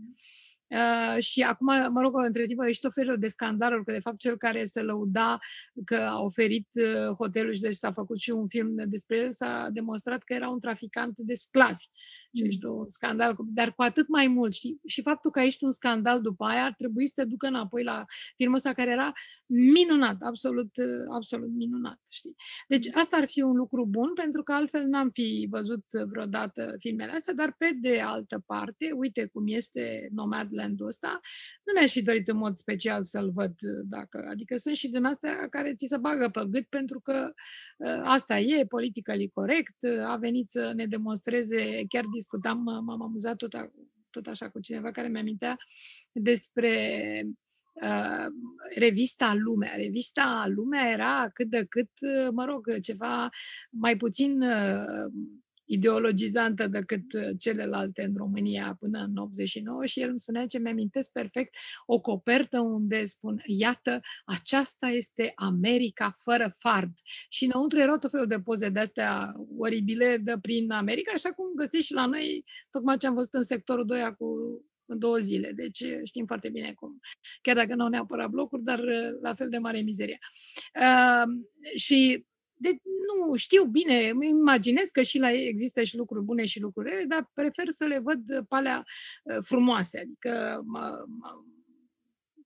[0.67, 3.99] Uh, și acum, mă rog, între timp a ieșit o felul de scandaluri, că de
[3.99, 5.39] fapt cel care se lăuda
[5.85, 9.69] că a oferit uh, hotelul și deci s-a făcut și un film despre el, s-a
[9.71, 11.85] demonstrat că era un traficant de sclavi
[12.35, 12.47] și mm.
[12.47, 14.79] ești un scandal, dar cu atât mai mult, știi?
[14.85, 18.05] Și faptul că ești un scandal după aia ar trebui să te ducă înapoi la
[18.35, 19.13] filmul ăsta care era
[19.45, 20.71] minunat, absolut,
[21.13, 22.35] absolut minunat, știi?
[22.67, 27.11] Deci asta ar fi un lucru bun, pentru că altfel n-am fi văzut vreodată filmele
[27.11, 31.19] astea, dar pe de altă parte, uite cum este Nomadland-ul ăsta,
[31.63, 35.47] nu mi-aș fi dorit în mod special să-l văd dacă, adică sunt și din astea
[35.49, 37.33] care ți se bagă pe gât pentru că
[37.85, 39.75] ă, asta e, politically corect,
[40.05, 43.71] a venit să ne demonstreze chiar discutam, m-am amuzat tot,
[44.09, 45.57] tot așa cu cineva care mi-amintea
[46.11, 46.73] despre
[47.73, 48.25] uh,
[48.75, 49.75] revista Lumea.
[49.75, 51.89] Revista Lumea era cât de cât,
[52.31, 53.29] mă rog, ceva
[53.69, 55.11] mai puțin uh,
[55.65, 61.11] ideologizantă decât uh, celelalte în România până în 89 și el îmi spunea ce mi-amintesc
[61.11, 61.55] perfect
[61.85, 66.93] o copertă unde spun, iată, aceasta este America fără fard.
[67.29, 71.85] Și înăuntru erau tot felul de poze de-astea oribile de prin America, așa cum găsiți
[71.85, 74.27] și la noi, tocmai ce am văzut în sectorul 2 cu
[74.85, 75.51] două zile.
[75.51, 76.99] Deci știm foarte bine cum.
[77.41, 80.17] Chiar dacă nu au neapărat blocuri, dar uh, la fel de mare mizeria.
[80.79, 81.23] Uh,
[81.75, 82.25] și
[82.57, 82.69] de,
[83.07, 86.89] nu știu bine, îmi imaginez că și la ei există și lucruri bune și lucruri
[86.89, 88.83] rele, dar prefer să le văd pe alea
[89.23, 89.99] uh, frumoase.
[89.99, 91.29] Adică mă, mă,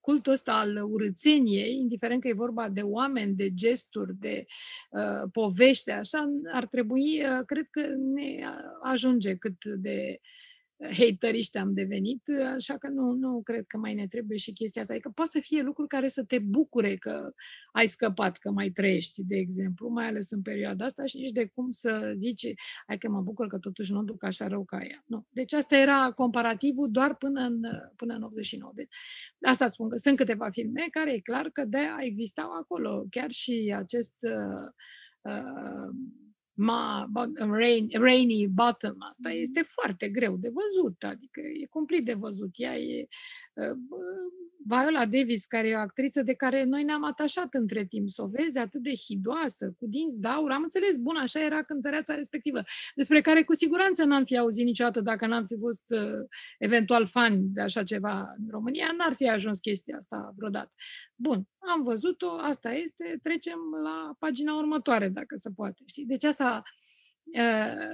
[0.02, 4.46] cultul ăsta al urățeniei, indiferent că e vorba de oameni, de gesturi, de
[4.90, 8.46] uh, povește, așa, ar trebui, uh, cred că ne
[8.82, 10.20] ajunge cât de
[10.80, 12.22] hateriști am devenit,
[12.56, 14.94] așa că nu, nu cred că mai ne trebuie și chestia asta.
[14.94, 17.32] Adică poate să fie lucruri care să te bucure că
[17.72, 21.46] ai scăpat, că mai trăiești, de exemplu, mai ales în perioada asta și nici de
[21.46, 22.54] cum să zici,
[22.88, 25.04] hai că mă bucur că totuși nu duc așa rău ca ea.
[25.06, 25.28] Nu.
[25.30, 27.62] Deci asta era comparativul doar până în,
[27.96, 28.72] până în 89.
[28.76, 28.96] Deci,
[29.42, 33.06] asta spun că sunt câteva filme care e clar că de a existau acolo.
[33.10, 34.72] Chiar și acest uh,
[35.22, 35.90] uh,
[36.60, 39.42] ma, rain, rainy bottom, asta mm-hmm.
[39.42, 42.50] este foarte greu de văzut, adică e cumplit de văzut.
[42.56, 43.08] Ea e
[43.54, 43.78] uh,
[44.66, 48.28] Viola Davis, care e o actriță de care noi ne-am atașat între timp, să o
[48.28, 52.62] vezi atât de hidoasă, cu dinți daur, am înțeles, bun, așa era cântăreața respectivă,
[52.96, 56.26] despre care cu siguranță n-am fi auzit niciodată dacă n-am fi fost uh,
[56.58, 60.76] eventual fani de așa ceva în România, n-ar fi ajuns chestia asta vreodată.
[61.16, 65.84] Bun, am văzut-o, asta este, trecem la pagina următoare, dacă se poate.
[65.86, 66.06] Știi?
[66.06, 66.62] Deci asta Uh,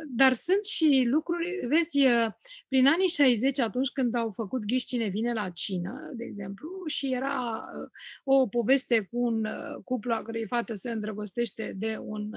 [0.08, 2.28] dar sunt și lucruri, vezi, uh,
[2.68, 7.14] prin anii 60, atunci când au făcut Ghiși cine vine la cină, de exemplu, și
[7.14, 7.90] era uh,
[8.24, 9.48] o poveste cu un
[9.84, 12.30] cuplu a cărei fată se îndrăgostește de un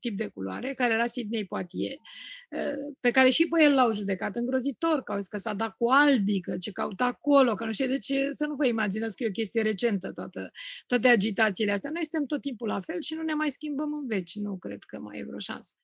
[0.00, 1.96] tip de culoare, care era Sidney Poitier,
[3.00, 5.88] pe care și pe el l-au judecat îngrozitor, că au zis că s-a dat cu
[5.88, 9.28] albii, că ce caută acolo, că nu știu, deci să nu vă imaginați că e
[9.28, 10.50] o chestie recentă toată,
[10.86, 11.90] toate agitațiile astea.
[11.90, 14.82] Noi suntem tot timpul la fel și nu ne mai schimbăm în veci, nu cred
[14.82, 15.76] că mai e vreo șansă.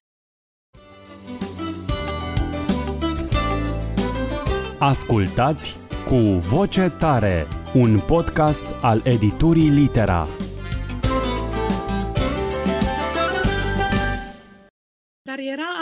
[4.83, 5.77] Ascultați
[6.07, 10.27] cu voce tare, un podcast al editurii Litera.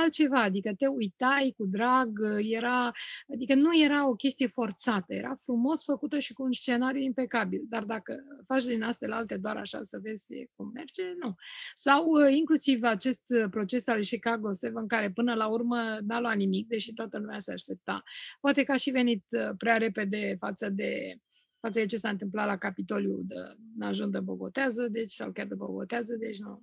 [0.03, 2.93] Altceva, adică te uitai cu drag, era,
[3.33, 7.85] adică nu era o chestie forțată, era frumos făcută și cu un scenariu impecabil, dar
[7.85, 11.35] dacă faci din astea alte doar așa să vezi cum merge, nu.
[11.75, 16.69] Sau uh, inclusiv acest proces al Chicago 7, care până la urmă n-a luat nimic,
[16.69, 18.03] deși toată lumea se aștepta.
[18.41, 21.17] Poate că a și venit uh, prea repede față de
[21.61, 23.35] față de ce s-a întâmplat la Capitoliu de
[23.77, 26.63] Najon de Bogotează, deci, sau chiar de Bogotează, deci nu.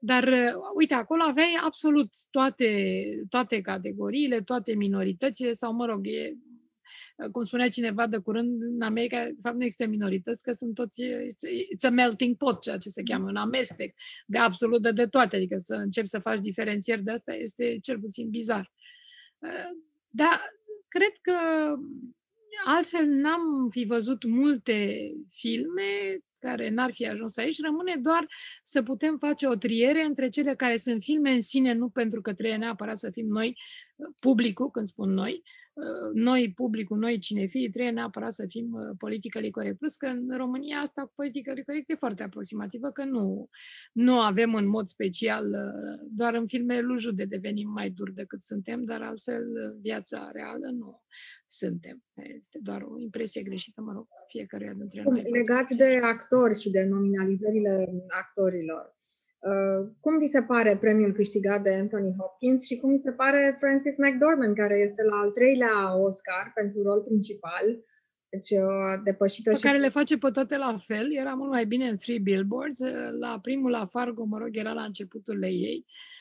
[0.00, 6.32] Dar, uh, uite, acolo aveai absolut toate, toate categoriile, toate minoritățile, sau, mă rog, e,
[7.16, 10.74] uh, cum spunea cineva de curând, în America, de fapt, nu există minorități, că sunt
[10.74, 13.94] toți, it's a melting pot, ceea ce se cheamă, un amestec
[14.26, 18.00] de absolut de, de toate, adică să începi să faci diferențieri de asta este cel
[18.00, 18.72] puțin bizar.
[19.38, 19.70] Uh,
[20.08, 20.40] dar
[20.88, 21.38] cred că
[22.64, 24.98] altfel n-am fi văzut multe
[25.28, 28.26] filme care n-ar fi ajuns aici, rămâne doar
[28.62, 32.34] să putem face o triere între cele care sunt filme în sine, nu pentru că
[32.34, 33.58] trebuie neapărat să fim noi,
[34.20, 35.69] publicul, când spun noi, Uh,
[36.12, 39.78] noi, publicul, noi, cinefilii, trebuie neapărat să fim uh, politically corect.
[39.78, 43.48] Plus că în România asta cu politically corect e foarte aproximativă, că nu,
[43.92, 48.84] nu avem în mod special, uh, doar în filme lujude devenim mai dur decât suntem,
[48.84, 49.44] dar altfel
[49.80, 51.02] viața reală nu
[51.46, 52.02] suntem.
[52.38, 55.22] Este doar o impresie greșită, mă rog, fiecare dintre noi.
[55.22, 58.99] Legat de actori și de nominalizările actorilor, Uh,
[60.00, 63.96] cum vi se pare premiul câștigat de Anthony Hopkins și cum vi se pare Francis
[63.98, 67.64] McDormand, care este la al treilea Oscar pentru rol principal?
[68.28, 69.60] Deci uh, a depășit Pe și...
[69.60, 71.16] care le face pe toate la fel.
[71.16, 72.78] Era mult mai bine în Three Billboards.
[73.20, 75.84] La primul, la Fargo, mă rog, era la începutul ei.
[75.86, 76.19] Uh,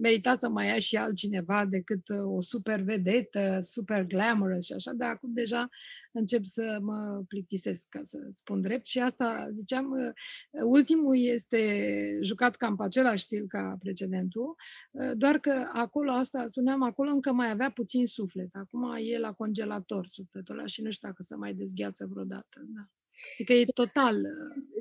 [0.00, 4.92] merita să mai ia și altcineva decât uh, o super vedetă, super glamorous și așa,
[4.92, 5.68] dar acum deja
[6.12, 8.86] încep să mă plictisesc, ca să spun drept.
[8.86, 10.12] Și asta, ziceam, uh,
[10.64, 14.54] ultimul este jucat cam pe același stil ca precedentul,
[15.14, 18.48] doar că acolo, asta spuneam, acolo încă mai avea puțin suflet.
[18.52, 22.62] Acum e la congelator sufletul ăla și nu știu dacă să mai dezgheață vreodată.
[22.74, 22.99] Da.
[23.34, 24.16] Adică e total.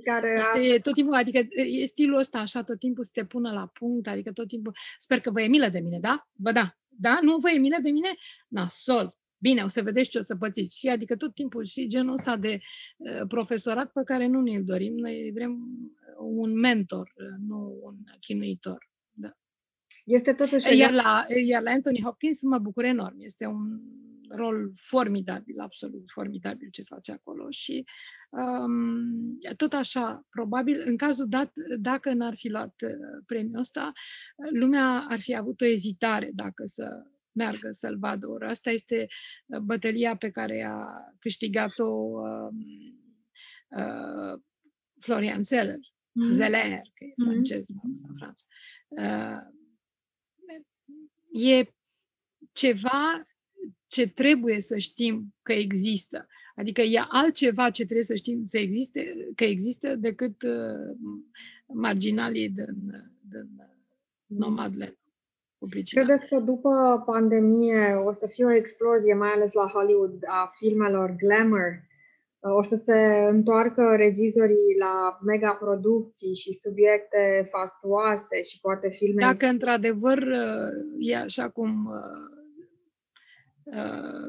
[0.04, 0.82] Care este a...
[0.82, 1.48] tot timpul, adică
[1.82, 5.20] e stilul ăsta așa, tot timpul să te pună la punct, adică tot timpul, sper
[5.20, 6.28] că vă e milă de mine, da?
[6.34, 6.78] Bă, da.
[6.88, 7.20] Da?
[7.22, 8.16] Nu vă e milă de mine?
[8.48, 9.18] Nasol.
[9.38, 10.78] Bine, o să vedeți ce o să pățiți.
[10.78, 12.60] Și adică tot timpul și genul ăsta de
[12.98, 14.94] uh, profesorat pe care nu ne-l dorim.
[14.96, 15.60] Noi vrem
[16.20, 17.14] un mentor,
[17.48, 18.90] nu un chinuitor.
[19.12, 19.38] Da.
[20.06, 20.78] Este totuși...
[20.78, 23.16] Iar la, iar la Anthony Hopkins mă bucur enorm.
[23.20, 23.82] Este un
[24.30, 27.86] rol formidabil, absolut formidabil ce face acolo și
[28.30, 33.92] um, tot așa, probabil, în cazul dat, dacă n-ar fi luat uh, premiul ăsta,
[34.52, 38.28] lumea ar fi avut o ezitare dacă să meargă să-l vadă.
[38.28, 39.08] Ori asta este
[39.46, 40.86] uh, bătălia pe care a
[41.20, 42.58] câștigat-o um,
[43.68, 44.42] uh,
[45.00, 46.30] Florian Zeller, mm-hmm.
[46.30, 48.08] Zeller, că e francez, mm-hmm.
[48.08, 48.46] în Franța.
[48.88, 49.58] Uh,
[51.32, 51.64] e
[52.52, 53.28] ceva
[53.90, 56.28] ce trebuie să știm că există.
[56.56, 60.96] Adică e altceva ce trebuie să știm să existe, că există decât uh,
[61.74, 62.66] marginalii din,
[63.30, 63.50] din
[64.26, 64.98] Nomadland.
[65.90, 71.16] Credeți că după pandemie o să fie o explozie, mai ales la Hollywood, a filmelor
[71.18, 71.88] glamour?
[72.40, 79.22] O să se întoarcă regizorii la mega producții și subiecte fastuoase și poate filme...
[79.22, 82.39] Dacă într-adevăr uh, e așa cum uh, Uh,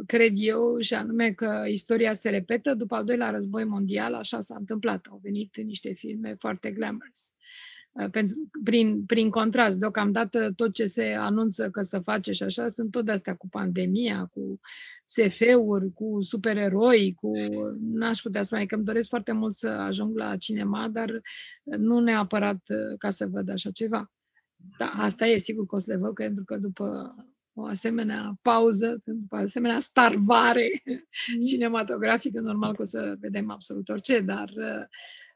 [0.07, 2.75] cred eu, și anume că istoria se repetă.
[2.75, 5.07] După al doilea război mondial, așa s-a întâmplat.
[5.11, 7.33] Au venit niște filme foarte glamorous.
[7.93, 12.69] Uh, pentru, prin, prin contrast, deocamdată tot ce se anunță că se face și așa
[12.69, 14.61] sunt tot astea cu pandemia, cu
[15.05, 17.33] SF-uri, cu supereroi, cu...
[17.81, 21.21] N-aș putea spune că îmi doresc foarte mult să ajung la cinema, dar
[21.63, 24.13] nu neapărat uh, ca să văd așa ceva.
[24.79, 27.15] Da, asta e sigur că o să le văd, pentru că după
[27.55, 31.41] o asemenea pauză, după asemenea starvare mm.
[31.41, 34.85] cinematografică, normal că o să vedem absolut orice, dar uh,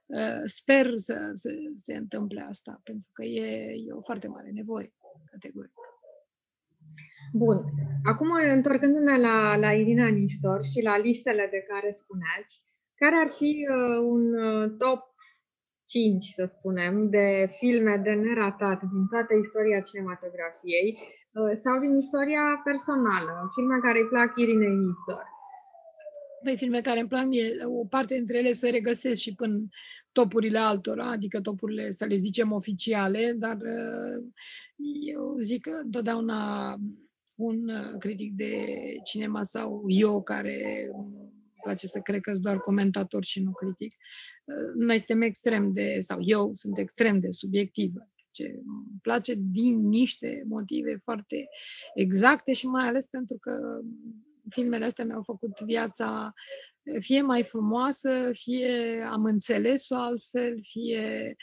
[0.07, 4.95] uh, sper să, să se întâmple asta, pentru că e, e o foarte mare nevoie,
[5.31, 5.73] categoric.
[7.33, 7.65] Bun.
[8.05, 12.63] Acum, întorcându-ne la, la Irina Nistor și la listele de care spuneați,
[12.95, 15.14] care ar fi uh, un uh, top
[15.95, 17.27] 5, să spunem, de
[17.61, 24.11] filme de neratat din toată istoria cinematografiei uh, sau din istoria personală, filme care îi
[24.13, 25.25] plac Irinei Nistor?
[26.45, 27.47] Păi filme care îmi plac mie,
[27.81, 29.57] o parte dintre ele să regăsesc și până
[30.13, 34.17] topurile altora, adică topurile, să le zicem, oficiale, dar uh,
[35.13, 36.39] eu zic că întotdeauna
[37.37, 38.53] un uh, critic de
[39.05, 40.91] cinema sau eu care
[41.65, 43.95] place să cred că sunt doar comentator și nu critic,
[44.45, 48.09] uh, noi suntem extrem de, sau eu sunt extrem de subiectivă.
[48.31, 51.49] Ce îmi place din niște motive foarte
[51.95, 53.81] exacte și mai ales pentru că
[54.51, 56.33] filmele astea mi-au făcut viața
[56.99, 61.37] fie mai frumoasă, fie am înțeles-o altfel, fie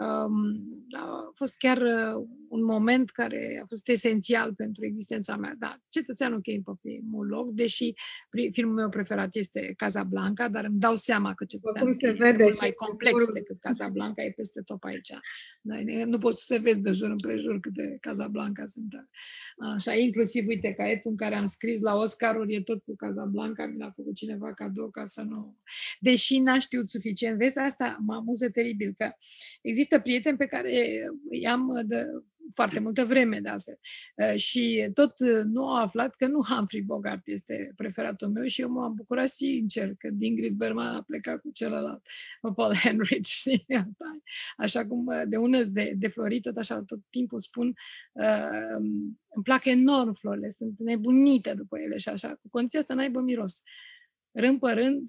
[0.00, 5.54] a fost chiar uh, un moment care a fost esențial pentru existența mea.
[5.58, 7.92] Da, cetățeanul cheie pe primul loc, deși
[8.52, 12.72] filmul meu preferat este Casablanca, dar îmi dau seama că cetățeanul se vede este mai
[12.72, 13.34] complex jurul.
[13.34, 15.12] decât Casablanca, e peste tot aici.
[15.60, 19.08] Da, nu poți să vezi de jur împrejur câte Casablanca sunt.
[19.74, 23.78] Așa, inclusiv, uite, caietul în care am scris la Oscaruri e tot cu Casablanca, mi
[23.78, 25.56] l-a făcut cineva cadou ca să nu...
[26.00, 27.38] Deși n-a știut suficient.
[27.38, 29.10] Vezi, asta mă amuză teribil, că
[29.62, 30.70] există există prieteni pe care
[31.30, 32.06] îi am uh, de
[32.54, 33.78] foarte multă vreme, de altfel.
[34.16, 38.60] Uh, și tot uh, nu au aflat că nu Humphrey Bogart este preferatul meu și
[38.60, 42.06] eu m-am bucurat sincer că Ingrid Bergman a plecat cu celălalt,
[42.54, 43.42] Paul Henrich.
[44.56, 47.74] Așa cum de ună de, de florit, tot așa, tot timpul spun,
[48.12, 48.76] uh,
[49.28, 53.62] îmi plac enorm florile, sunt nebunită după ele și așa, cu condiția să n-aibă miros.
[54.32, 55.08] Rând pe rând,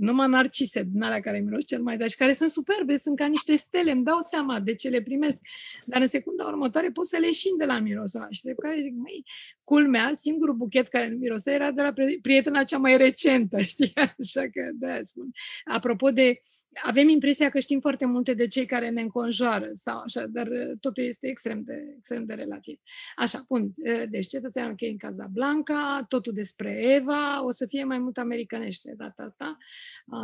[0.00, 3.56] numai narcise din alea care miros cel mai și care sunt superbe, sunt ca niște
[3.56, 5.40] stele, îmi dau seama de ce le primesc.
[5.86, 8.30] Dar în secunda următoare pot să le șin de la mirosul ăla.
[8.30, 9.24] Și de care zic, măi,
[9.64, 11.92] culmea, singurul buchet care nu mirosea era de la
[12.22, 13.92] prietena cea mai recentă, știi?
[13.94, 15.30] Așa că, de spun.
[15.64, 16.40] Apropo de
[16.82, 20.72] avem impresia că știm foarte multe de cei care ne înconjoară, sau așa, dar uh,
[20.80, 22.80] totul este extrem de, extrem de relativ.
[23.16, 23.62] Așa, bun.
[23.62, 28.94] Uh, deci, cetățeanul cheie în Casablanca, totul despre Eva, o să fie mai mult americanește
[28.96, 29.56] data asta.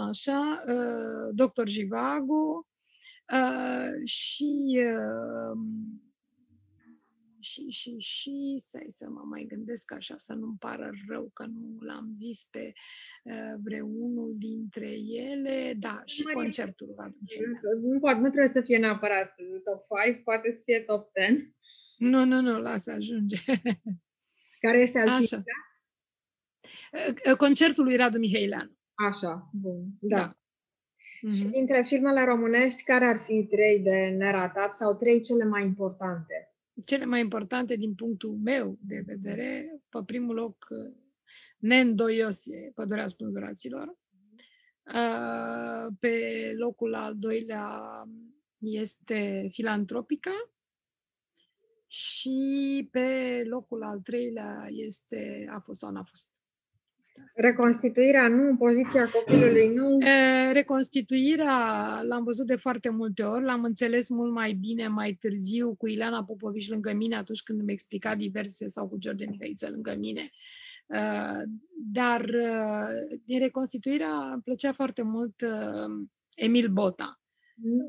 [0.08, 2.66] Așa, uh, Doctor Jivago
[4.04, 4.78] și
[7.46, 11.78] și, și, și, stai să mă mai gândesc așa, să nu-mi pară rău că nu
[11.80, 12.72] l-am zis pe
[13.24, 14.90] uh, vreunul dintre
[15.28, 16.94] ele, da, și mai concertul
[17.82, 19.34] nu, poate, nu trebuie să fie neapărat
[19.64, 21.54] top 5, poate să fie top 10.
[21.98, 23.36] Nu, nu, nu, lasă, ajunge.
[24.64, 25.42] Care este al Așa.
[27.36, 28.76] Concertul lui Radu Mihaileanu.
[28.94, 30.16] Așa, bun, da.
[30.16, 30.36] da.
[31.16, 31.36] Mm-hmm.
[31.36, 36.55] Și dintre filmele românești, care ar fi trei de neratat sau trei cele mai importante?
[36.84, 40.66] Cele mai importante din punctul meu de vedere, pe primul loc,
[41.58, 43.98] neîndoios e Pădurea Spânzuraților.
[45.98, 47.80] Pe locul al doilea
[48.58, 50.50] este Filantropica
[51.86, 56.35] și pe locul al treilea este A fost sau n-a fost.
[57.34, 59.98] Reconstituirea nu, poziția copilului nu.
[60.52, 61.56] Reconstituirea
[62.02, 66.24] l-am văzut de foarte multe ori, l-am înțeles mult mai bine mai târziu cu Ileana
[66.24, 70.30] Popovici lângă mine atunci când îmi explica diverse sau cu George Mihaiță lângă mine.
[71.92, 72.30] Dar
[73.24, 75.34] din reconstituirea îmi plăcea foarte mult
[76.34, 77.20] Emil Bota.
[77.54, 77.84] Mm.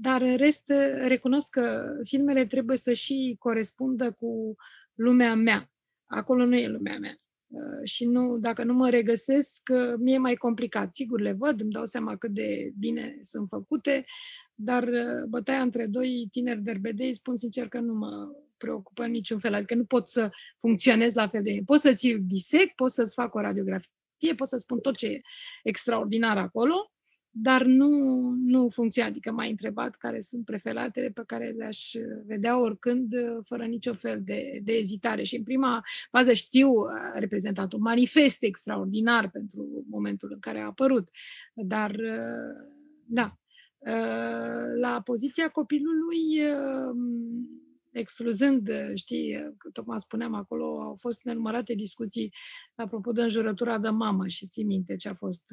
[0.00, 0.72] Dar în rest
[1.06, 4.54] recunosc că filmele trebuie să și corespundă cu
[4.94, 5.70] lumea mea.
[6.06, 7.14] Acolo nu e lumea mea.
[7.52, 10.94] Uh, și nu, dacă nu mă regăsesc, uh, mi-e mai complicat.
[10.94, 14.04] Sigur, le văd, îmi dau seama cât de bine sunt făcute,
[14.54, 19.38] dar uh, bătaia între doi tineri derbedei, spun sincer că nu mă preocupă în niciun
[19.38, 21.62] fel, adică nu pot să funcționez la fel de bine.
[21.66, 25.20] Pot să ți-l disec, pot să-ți fac o radiografie, pot să spun tot ce e
[25.62, 26.91] extraordinar acolo,
[27.34, 27.88] dar nu,
[28.44, 29.14] nu funcționează.
[29.16, 31.90] Adică m-ai întrebat care sunt preferatele pe care le-aș
[32.26, 33.14] vedea oricând,
[33.44, 35.22] fără nicio fel de, de ezitare.
[35.22, 36.68] Și în prima fază știu,
[37.14, 41.08] a reprezentat un manifest extraordinar pentru momentul în care a apărut.
[41.54, 41.96] Dar,
[43.06, 43.36] da,
[44.80, 46.40] la poziția copilului
[47.92, 52.34] excluzând, știi, tocmai spuneam acolo, au fost nenumărate discuții
[52.74, 55.44] apropo de înjurătura de mamă și ții minte ce a fost.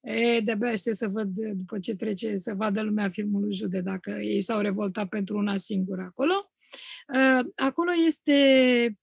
[0.00, 4.10] E, de-abia aștept să văd, după ce trece, să vadă lumea filmul lui Jude, dacă
[4.10, 6.50] ei s-au revoltat pentru una singură acolo.
[7.54, 8.98] Acolo este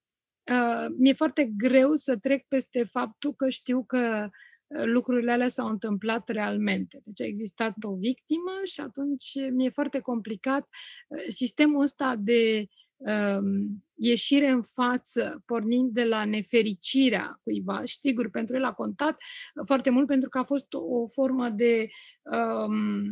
[0.98, 4.30] mi-e foarte greu să trec peste faptul că știu că
[4.68, 7.02] lucrurile alea s-au întâmplat realmente.
[7.04, 10.68] Deci a existat o victimă și atunci mi-e foarte complicat
[11.30, 17.86] sistemul ăsta de um, ieșire în față, pornind de la nefericirea cuiva.
[17.86, 19.18] Și sigur, pentru el a contat
[19.66, 21.88] foarte mult pentru că a fost o formă de
[22.24, 23.04] um,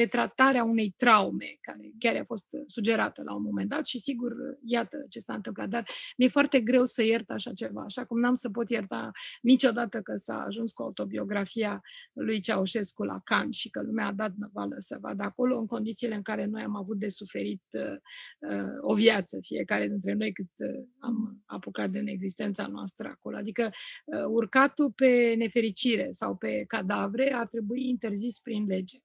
[0.00, 3.98] de tratare a unei traume, care chiar a fost sugerată la un moment dat și
[3.98, 4.32] sigur,
[4.64, 5.68] iată ce s-a întâmplat.
[5.68, 9.10] Dar mi-e foarte greu să iert așa ceva, așa cum n-am să pot ierta
[9.42, 11.80] niciodată că s-a ajuns cu autobiografia
[12.12, 16.14] lui Ceaușescu la Cannes și că lumea a dat năvală să vadă acolo, în condițiile
[16.14, 20.50] în care noi am avut de suferit uh, uh o viață, fiecare dintre noi cât
[20.56, 23.36] uh, am apucat din existența noastră acolo.
[23.36, 23.70] Adică
[24.04, 28.98] uh, urcatul pe nefericire sau pe cadavre ar trebui interzis prin lege.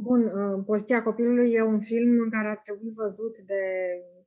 [0.00, 3.62] Bun, uh, Postia copilului e un film care ar trebui văzut de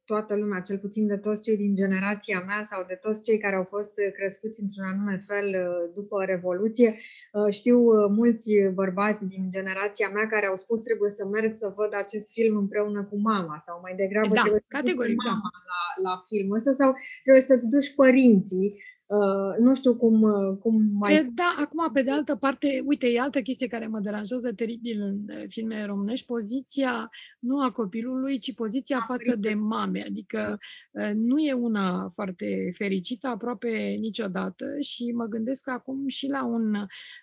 [0.05, 3.55] toată lumea, cel puțin de toți cei din generația mea sau de toți cei care
[3.55, 6.89] au fost crescuți într-un anume fel uh, după Revoluție.
[6.97, 7.77] Uh, știu
[8.19, 12.55] mulți bărbați din generația mea care au spus trebuie să merg să văd acest film
[12.57, 15.69] împreună cu mama sau mai degrabă da, trebuie categoric, să mama da.
[15.71, 16.89] la, la filmul ăsta sau
[17.23, 18.69] trebuie să-ți duci părinții
[19.11, 21.15] Uh, nu știu cum, uh, cum mai...
[21.15, 25.01] E, da, acum, pe de altă parte, uite, e altă chestie care mă deranjează teribil
[25.01, 27.09] în uh, filme românești, poziția
[27.39, 30.03] nu a copilului, ci poziția a, față de mame.
[30.07, 30.57] Adică
[30.91, 36.75] uh, nu e una foarte fericită aproape niciodată și mă gândesc acum și la un,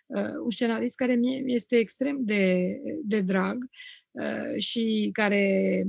[0.06, 2.74] uh, un scenarist care mie este extrem de,
[3.04, 3.56] de drag
[4.10, 5.84] uh, și care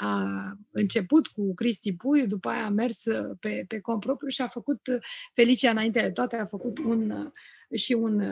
[0.00, 4.42] a început cu Cristi Puiu, după aia a mers uh, pe, pe cont propriu și
[4.42, 4.98] a făcut, uh,
[5.32, 8.22] Felicia înainte de toate, a făcut un, uh, și un,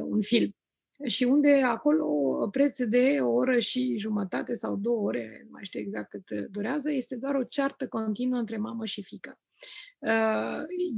[0.00, 0.56] un film.
[1.04, 5.80] Și unde acolo preț de o oră și jumătate sau două ore, nu mai știu
[5.80, 9.38] exact cât durează, este doar o ceartă continuă între mamă și fică.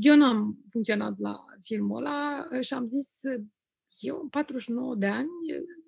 [0.00, 3.20] Eu n-am funcționat la filmul ăla și am zis,
[4.00, 5.28] eu, în 49 de ani,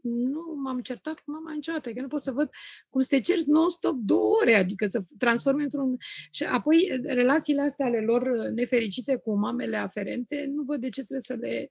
[0.02, 2.50] nu m-am certat cu mama niciodată, că nu pot să văd
[2.88, 5.96] cum să te cerți non-stop două ore, adică să transforme într-un...
[6.30, 11.20] Și apoi relațiile astea ale lor nefericite cu mamele aferente, nu văd de ce trebuie
[11.20, 11.70] să le,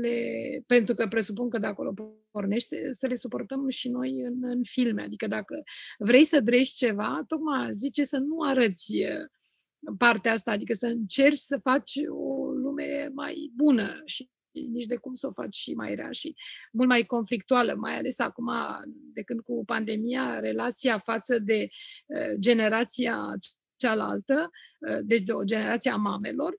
[0.00, 0.22] le...
[0.66, 1.94] pentru că presupun că de acolo
[2.30, 5.02] pornește, să le suportăm și noi în, în filme.
[5.02, 5.62] Adică dacă
[5.98, 8.92] vrei să drești ceva, tocmai zice să nu arăți
[9.98, 14.28] partea asta, adică să încerci să faci o lume mai bună și
[14.66, 16.34] nici de cum să o faci și mai rea și
[16.72, 18.50] mult mai conflictuală, mai ales acum,
[18.86, 21.68] de când cu pandemia, relația față de
[22.06, 23.34] uh, generația
[23.76, 26.54] cealaltă, uh, deci de o generație a mamelor,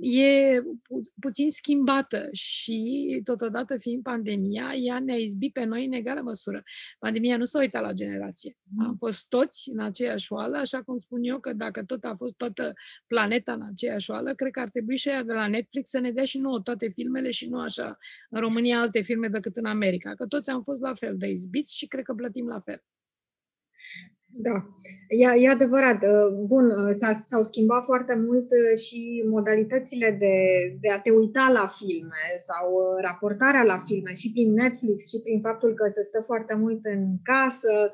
[0.00, 6.20] e pu- puțin schimbată și, totodată fiind pandemia, ea ne-a izbit pe noi în egală
[6.20, 6.62] măsură.
[6.98, 8.56] Pandemia nu s-a uitat la generație.
[8.62, 8.86] Mm.
[8.86, 12.34] Am fost toți în aceeași oală, așa cum spun eu că dacă tot a fost
[12.34, 12.72] toată
[13.06, 16.12] planeta în aceeași oală, cred că ar trebui și ea de la Netflix să ne
[16.12, 17.98] dea și nouă toate filmele și nu așa
[18.30, 21.76] în România alte filme decât în America, că toți am fost la fel de izbiți
[21.76, 22.82] și cred că plătim la fel.
[24.38, 24.56] Da,
[25.08, 26.02] e, e adevărat.
[26.02, 30.36] Uh, bun, uh, s-au schimbat foarte mult uh, și modalitățile de,
[30.80, 32.66] de a te uita la filme sau
[33.00, 37.02] raportarea la filme și prin Netflix și prin faptul că se stă foarte mult în
[37.22, 37.90] casă.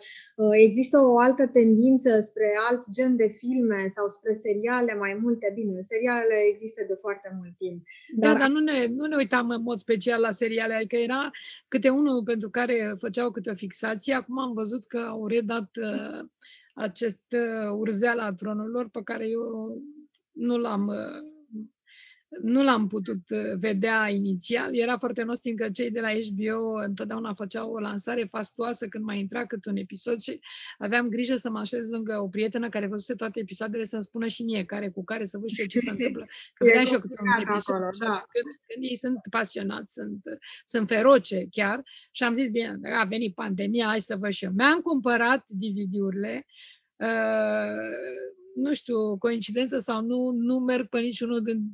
[0.67, 5.53] Există o altă tendință spre alt gen de filme sau spre seriale mai multe.
[5.55, 7.83] Bine, seriale există de foarte mult timp.
[8.17, 10.97] Da, dar, da, dar nu, ne, nu ne uitam în mod special la seriale, adică
[10.97, 11.31] era
[11.69, 14.15] câte unul pentru care făceau câte o fixație.
[14.15, 15.71] Acum am văzut că au redat
[16.75, 19.77] acest uh, urzeal al tronurilor pe care eu
[20.33, 21.32] nu l-am uh,
[22.41, 24.77] nu l-am putut uh, vedea inițial.
[24.77, 29.19] Era foarte nostim că cei de la HBO întotdeauna făceau o lansare fastoasă când mai
[29.19, 30.41] intra cât un episod și
[30.79, 34.43] aveam grijă să mă așez lângă o prietenă care văzuse toate episoadele să-mi spună și
[34.43, 36.27] mie care cu care să văd și eu ce se întâmplă.
[36.55, 37.75] Că vedeam și eu câte un episod.
[37.75, 38.25] Acolo, da.
[38.33, 40.23] când, când ei sunt pasionați, sunt,
[40.65, 44.51] sunt feroce chiar și am zis, bine, a venit pandemia, hai să văd și eu.
[44.55, 46.47] Mi-am cumpărat DVD-urile
[46.97, 51.71] uh, nu știu, coincidență sau nu, nu merg pe niciunul din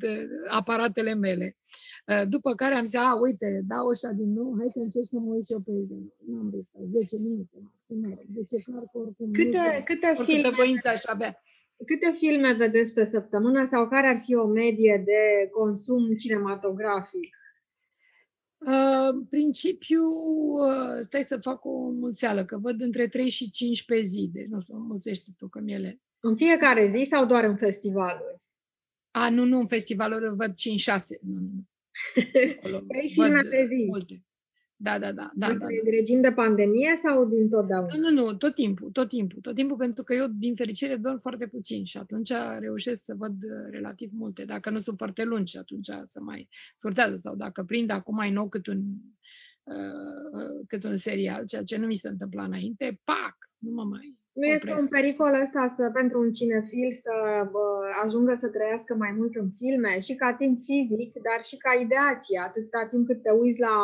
[0.49, 1.57] aparatele mele.
[2.07, 5.19] Uh, după care am zis, a, uite, dau ăștia din nou, hai că încerc să
[5.19, 6.13] mă uit și eu pe ei.
[6.27, 8.21] Nu am restat, 10 minute maxim.
[8.27, 11.43] Deci e clar că oricum câte, nu câte filme, voință aș avea.
[11.87, 17.37] Câte filme vedeți pe săptămână sau care ar fi o medie de consum cinematografic?
[18.59, 23.85] Uh, în principiu, uh, stai să fac o mulțeală, că văd între 3 și 5
[23.85, 27.57] pe zi, deci nu știu, mulțește tu că ele în fiecare zi sau doar în
[27.57, 28.37] festivaluri?
[29.11, 30.55] A, nu, nu, în festivaluri văd 5-6.
[31.21, 31.67] Nu, nu.
[32.89, 33.85] Păi filme pe zi.
[33.89, 34.23] Multe.
[34.81, 35.31] Da, da, da.
[35.35, 35.91] da, Asta da, e da.
[35.91, 37.95] regim de pandemie sau din totdeauna?
[37.95, 41.19] Nu, nu, nu, tot timpul, tot timpul, tot timpul, pentru că eu, din fericire, dorm
[41.19, 44.45] foarte puțin și atunci reușesc să văd uh, relativ multe.
[44.45, 48.49] Dacă nu sunt foarte lungi, atunci să mai sortează sau dacă prind acum mai nou
[48.49, 48.83] cât un,
[49.63, 53.85] uh, uh, cât un serial, ceea ce nu mi se întâmpla înainte, pac, nu mă
[53.85, 57.15] mai Nu este un pericol ăsta să, pentru un cinefil să
[57.53, 57.67] bă,
[58.05, 62.39] ajungă să trăiască mai mult în filme și ca timp fizic, dar și ca ideație,
[62.49, 63.77] atâta timp cât te uiți la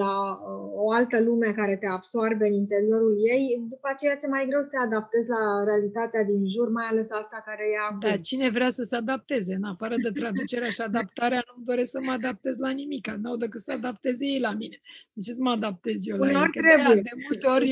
[0.00, 4.46] la uh, o altă lume care te absorbe în interiorul ei, după aceea ți mai
[4.48, 7.98] greu să te adaptezi la realitatea din jur, mai ales asta care e acum.
[8.08, 12.00] Da, cine vrea să se adapteze, în afară de traducerea și adaptarea, nu-mi doresc să
[12.02, 14.76] mă adaptez la nimic, n-au decât să adapteze ei la mine.
[15.12, 16.50] De ce să mă adaptez eu la ei?
[16.50, 16.94] trebuie.
[16.94, 17.70] De, de multe ori,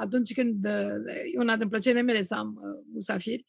[0.00, 3.44] atunci când e una din plăcerile mele să am uh, musafiri,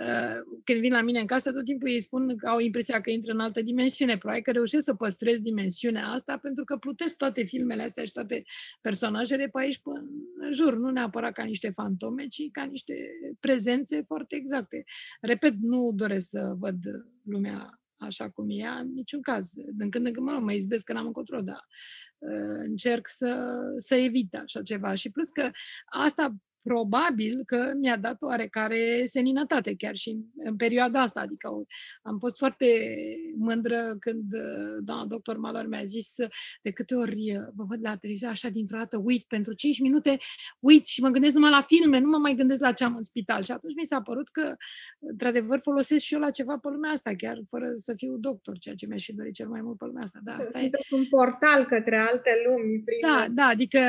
[0.00, 3.10] Uh, când vin la mine în casă, tot timpul ei spun că au impresia că
[3.10, 4.18] intră în altă dimensiune.
[4.18, 8.42] Probabil că reușesc să păstrez dimensiunea asta pentru că plutesc toate filmele astea și toate
[8.80, 9.90] personajele pe aici, pe
[10.40, 10.78] în jur.
[10.78, 12.94] Nu neapărat ca niște fantome, ci ca niște
[13.40, 14.84] prezențe foarte exacte.
[15.20, 16.76] Repet, nu doresc să văd
[17.22, 19.52] lumea așa cum e în niciun caz.
[19.54, 23.94] Din când în când, mă, mă izbesc că n-am încotro, dar uh, încerc să, să
[23.94, 24.94] evit așa ceva.
[24.94, 25.50] Și plus că
[25.84, 26.34] asta
[26.68, 31.20] probabil că mi-a dat oarecare seninătate chiar și în, în perioada asta.
[31.20, 31.48] Adică
[32.02, 32.66] am fost foarte
[33.36, 36.14] mândră când uh, doamna doctor Malor mi-a zis
[36.62, 40.18] de câte ori uh, vă văd la televizor așa dintr-o dată, uit pentru 5 minute,
[40.60, 43.02] uit și mă gândesc numai la filme, nu mă mai gândesc la ce am în
[43.02, 43.42] spital.
[43.42, 44.56] Și atunci mi s-a părut că,
[44.98, 48.74] într-adevăr, folosesc și eu la ceva pe lumea asta, chiar fără să fiu doctor, ceea
[48.74, 50.20] ce mi-aș fi dorit cel mai mult pe lumea asta.
[50.24, 52.82] Da, asta e un portal către alte lumi.
[52.84, 52.98] Prin...
[53.00, 53.80] Da, da, adică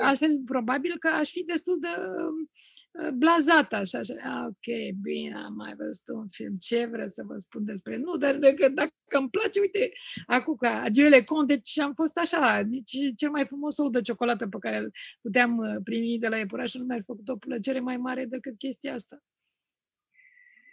[0.00, 4.14] altfel probabil că aș fi destul de Uh, blazată așa, așa.
[4.22, 8.16] Ah, ok, bine, am mai văzut un film, ce vreau să vă spun despre Nu,
[8.16, 9.90] dar dacă, dacă îmi place, uite,
[10.26, 14.48] acum ca Agiole Conte, deci am fost așa, nici cel mai frumos ou de ciocolată
[14.48, 14.92] pe care îl
[15.22, 18.92] puteam uh, primi de la Epuraș nu mi-ar făcut o plăcere mai mare decât chestia
[18.92, 19.22] asta.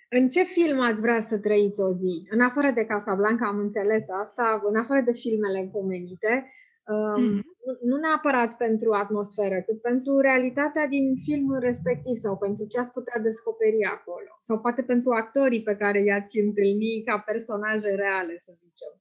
[0.09, 2.27] În ce film ați vrea să trăiți o zi?
[2.29, 6.53] În afară de Casablanca, am înțeles asta, în afară de filmele pomenite,
[6.91, 7.41] mm-hmm.
[7.89, 13.21] nu neapărat pentru atmosferă, cât pentru realitatea din filmul respectiv sau pentru ce ați putea
[13.21, 14.31] descoperi acolo.
[14.41, 18.93] Sau poate pentru actorii pe care i-ați întâlni ca personaje reale, să zicem.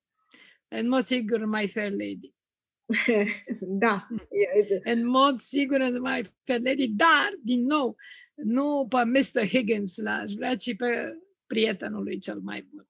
[0.68, 2.34] În mod sigur, My Fair Lady.
[3.84, 4.06] da.
[4.84, 7.96] În mod sigur, în My Fair Lady, dar, din nou,
[8.34, 9.46] nu pe Mr.
[9.46, 12.89] Higgins l-aș vrea, ci pe prietenul lui cel mai bun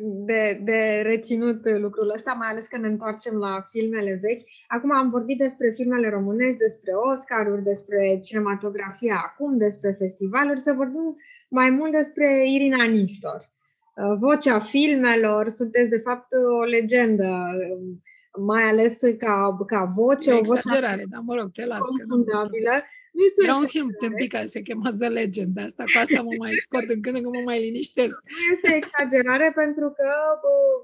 [0.00, 4.48] de, de reținut lucrul ăsta, mai ales când ne întoarcem la filmele vechi.
[4.66, 11.16] Acum am vorbit despre filmele românești, despre Oscaruri, despre cinematografia acum, despre festivaluri, să vorbim
[11.48, 13.50] mai mult despre Irina Nistor.
[13.94, 16.26] Uh, vocea filmelor, sunteți de fapt
[16.60, 18.02] o legendă, um,
[18.46, 20.32] mai ales ca, ca voce.
[20.32, 21.78] E exagerare, dar mă rog, te las.
[21.78, 22.70] Confundabilă.
[22.72, 25.58] Nu este Era un film tâmpit care se chema The Legend.
[25.58, 28.22] Asta cu asta mă mai scot în când, mă mai liniștesc.
[28.24, 30.08] Nu este exagerare pentru că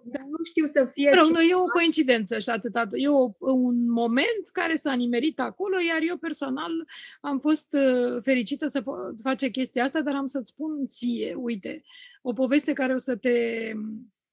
[0.04, 1.10] bă, nu știu să fie...
[1.14, 2.74] Rău, nu, e o coincidență și atât.
[2.92, 6.72] E o, un moment care s-a nimerit acolo, iar eu personal
[7.20, 8.82] am fost uh, fericită să
[9.22, 11.82] face chestia asta, dar am să-ți spun ție, uite,
[12.22, 13.36] o poveste care o să te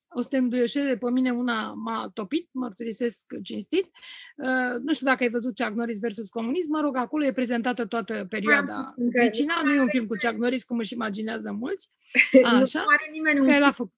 [0.10, 3.86] o să te înduioșeze pe mine, una m-a topit, mărturisesc cinstit.
[4.38, 7.86] Uh, nu știu dacă ai văzut Chuck Norris versus comunism, mă rog, acolo e prezentată
[7.86, 11.90] toată perioada vecina, nu e un film cu Chuck Norris, cum își imaginează mulți.
[12.44, 13.94] Așa, nu are nimeni un l-a făcut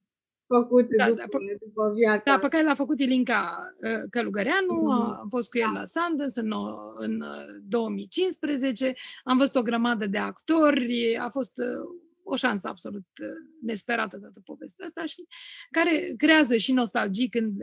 [0.53, 2.31] făcut da, după, da, după viața.
[2.31, 5.19] Da, pe care l-a făcut Ilinca uh, Călugăreanu, mm-hmm.
[5.19, 5.79] am fost cu el da.
[5.79, 6.53] la Sundance în,
[6.95, 7.23] în
[7.67, 8.93] 2015, uh,
[9.23, 11.53] am văzut o grămadă de actori, a fost
[12.31, 13.27] o șansă absolut uh,
[13.61, 15.27] nesperată toată povestea asta și
[15.71, 17.53] care creează și nostalgii când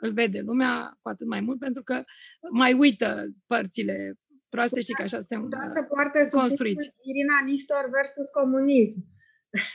[0.00, 2.04] îl vede lumea, cu atât mai mult, pentru că
[2.52, 4.14] mai uită părțile
[4.48, 6.90] proaste, și că așa suntem da, se poartă construiți.
[7.02, 8.98] Irina Nistor versus comunism.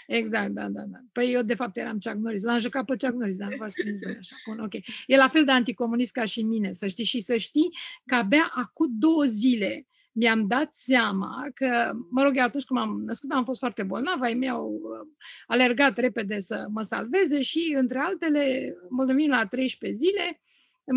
[0.07, 0.97] Exact, da, da, da.
[1.11, 2.43] Păi eu, de fapt, eram Chuck Norris.
[2.43, 4.35] L-am jucat pe Chuck Norris, dar nu v-ați prins voi așa.
[4.47, 4.73] Bun, ok.
[5.05, 7.03] E la fel de anticomunist ca și mine, să știi.
[7.03, 7.69] Și să știi
[8.05, 13.01] că abia acum două zile mi-am dat seama că, mă rog, eu atunci când m-am
[13.03, 15.07] născut am fost foarte bolnavă, ai mei au uh,
[15.47, 20.41] alergat repede să mă salveze și, între altele, Moldovenii la 13 zile,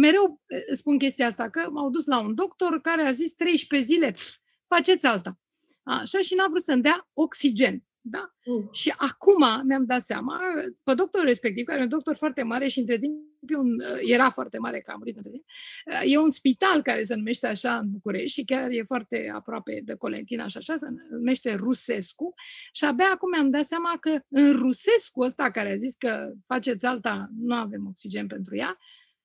[0.00, 3.92] mereu uh, spun chestia asta, că m-au dus la un doctor care a zis 13
[3.92, 5.38] zile, pf, faceți alta.
[5.82, 7.82] Așa și n-a vrut să-mi dea oxigen.
[8.00, 8.34] Da?
[8.44, 8.68] Mm.
[8.72, 10.40] Și acum mi-am dat seama,
[10.82, 14.58] pe doctorul respectiv, care e un doctor foarte mare și între timp un, era foarte
[14.58, 15.44] mare, că a murit între timp,
[16.04, 19.94] e un spital care se numește așa în București și chiar e foarte aproape de
[19.94, 22.34] Colentina și așa, se numește Rusescu
[22.72, 26.86] și abia acum mi-am dat seama că în Rusescu ăsta care a zis că faceți
[26.86, 28.78] alta, nu avem oxigen pentru ea,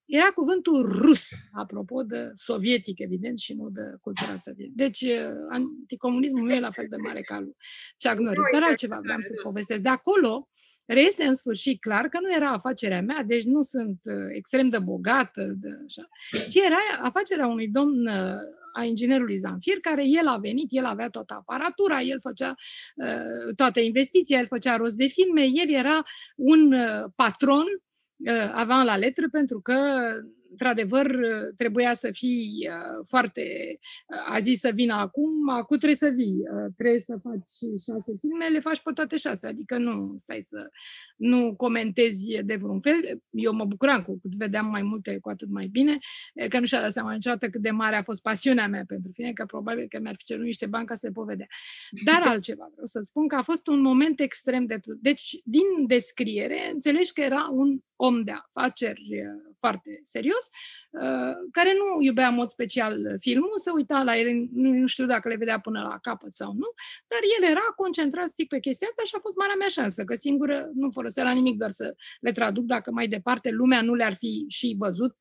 [0.05, 4.75] era cuvântul rus, apropo de sovietic, evident, și nu de cultura sovietică.
[4.75, 7.55] Deci, uh, anticomunismul nu e la fel de mare ca lui
[7.97, 8.43] Chuck Norris.
[8.51, 9.81] Dar altceva vreau să-ți povestesc.
[9.81, 10.49] De acolo
[10.85, 14.79] reiese în sfârșit clar că nu era afacerea mea, deci nu sunt uh, extrem de
[14.79, 16.07] bogată, de așa,
[16.49, 21.09] ci era afacerea unui domn uh, a inginerului Zanfir, care el a venit, el avea
[21.09, 22.55] toată aparatura, el făcea
[22.95, 26.03] uh, toată investiția, el făcea rost de filme, el era
[26.35, 27.65] un uh, patron
[28.17, 29.75] uh, avea la letră pentru că
[30.53, 31.19] într-adevăr,
[31.55, 33.43] trebuia să fii uh, foarte...
[34.07, 36.37] Uh, a zis să vină acum, acum trebuie să vii.
[36.53, 39.47] Uh, trebuie să faci șase filme, le faci pe toate șase.
[39.47, 40.69] Adică nu stai să
[41.17, 43.21] nu comentezi de vreun fel.
[43.29, 45.97] Eu mă bucuram cu cât vedeam mai multe, cu atât mai bine,
[46.49, 49.31] că nu și-a dat seama niciodată cât de mare a fost pasiunea mea pentru filme,
[49.31, 51.47] că probabil că mi-ar fi cerut niște bani ca să le pot vedea.
[52.05, 54.79] Dar altceva vreau să spun că a fost un moment extrem de...
[55.01, 59.07] Deci, din descriere, înțelegi că era un om de afaceri
[59.59, 60.45] foarte serios,
[60.89, 65.27] uh, care nu iubea în mod special filmul, se uita la el, nu știu dacă
[65.29, 66.69] le vedea până la capăt sau nu,
[67.07, 70.13] dar el era concentrat strict pe chestia asta și a fost marea mea șansă, că
[70.13, 74.15] singură nu folosea la nimic, doar să le traduc, dacă mai departe lumea nu le-ar
[74.15, 75.15] fi și văzut,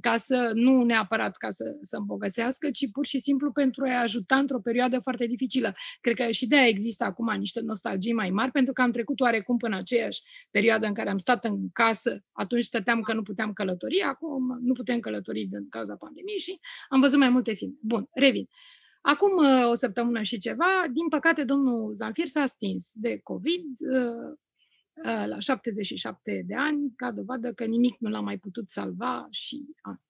[0.00, 4.36] ca să nu neapărat ca să, să îmbogățească, ci pur și simplu pentru a-i ajuta
[4.36, 5.74] într-o perioadă foarte dificilă.
[6.00, 9.20] Cred că și de aia există acum niște nostalgii mai mari, pentru că am trecut
[9.20, 13.52] oarecum până aceeași perioadă în care am stat în casă, atunci stăteam că nu puteam
[13.52, 16.58] călători, acum nu putem călători din cauza pandemiei și
[16.88, 17.74] am văzut mai multe filme.
[17.80, 18.48] Bun, revin.
[19.00, 19.30] Acum
[19.70, 23.64] o săptămână și ceva, din păcate, domnul Zanfir s-a stins de COVID,
[25.02, 30.06] la 77 de ani, ca dovadă că nimic nu l-a mai putut salva și asta.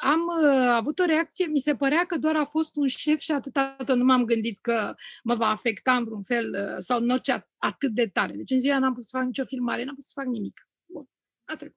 [0.00, 0.30] Am
[0.68, 4.04] avut o reacție, mi se părea că doar a fost un șef și atâta nu
[4.04, 8.32] m-am gândit că mă va afecta în vreun fel sau în orice atât de tare.
[8.32, 10.68] Deci în ziua n-am putut să fac nicio filmare, n-am putut să fac nimic.
[10.92, 11.08] Bun,
[11.44, 11.76] a trecut.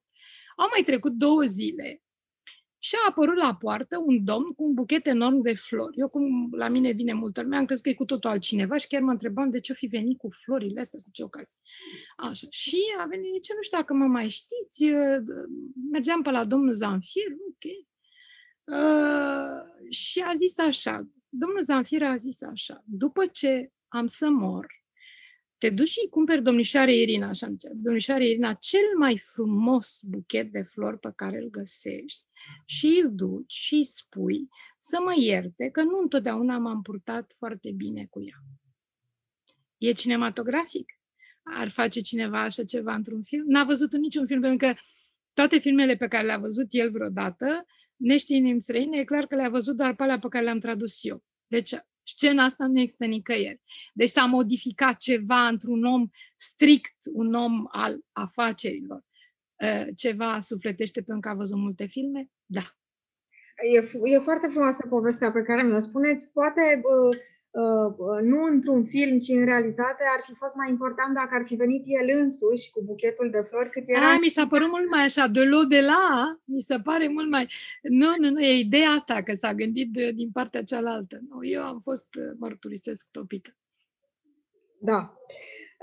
[0.56, 2.02] Au mai trecut două zile
[2.84, 5.98] și a apărut la poartă un domn cu un buchet enorm de flori.
[5.98, 8.86] Eu, cum la mine vine multă lume, am crezut că e cu totul altcineva și
[8.86, 11.58] chiar mă întrebam de ce o fi venit cu florile astea, cu ce ocazie.
[12.16, 12.46] Așa.
[12.50, 14.84] Și a venit, ce nu știu dacă mă mai știți,
[15.90, 17.64] mergeam pe la domnul Zanfir, ok.
[18.64, 24.66] Uh, și a zis așa, domnul Zanfir a zis așa, după ce am să mor,
[25.58, 30.62] te duci și cumperi domnișoare Irina, așa îmi domnișoare Irina, cel mai frumos buchet de
[30.62, 32.30] flori pe care îl găsești
[32.64, 37.72] și îl duci și îi spui să mă ierte că nu întotdeauna m-am purtat foarte
[37.72, 38.42] bine cu ea.
[39.78, 40.92] E cinematografic?
[41.42, 43.44] Ar face cineva așa ceva într-un film?
[43.46, 44.74] N-a văzut în niciun film, pentru că
[45.32, 47.66] toate filmele pe care le-a văzut el vreodată,
[47.96, 51.24] neștiind străine, e clar că le-a văzut doar pe alea pe care le-am tradus eu.
[51.46, 53.60] Deci scena asta nu există nicăieri.
[53.94, 59.04] Deci s-a modificat ceva într-un om strict, un om al afacerilor.
[59.62, 62.28] Ă, ceva sufletește pentru că a văzut multe filme?
[62.46, 62.64] Da.
[63.74, 66.30] E, e foarte frumoasă povestea pe care mi-o spuneți.
[66.32, 66.60] Poate
[66.92, 67.16] uh,
[67.50, 71.54] uh, nu într-un film, ci în realitate ar fi fost mai important dacă ar fi
[71.54, 74.12] venit el însuși cu buchetul de flori cât era...
[74.12, 77.30] A, mi s-a părut mult mai așa, de lo de la, mi se pare mult
[77.30, 77.48] mai...
[77.82, 81.20] Nu, nu, nu, e ideea asta, că s-a gândit de, din partea cealaltă.
[81.28, 82.08] Nu, eu am fost,
[82.38, 83.50] mărturisesc, topită.
[84.78, 85.16] Da.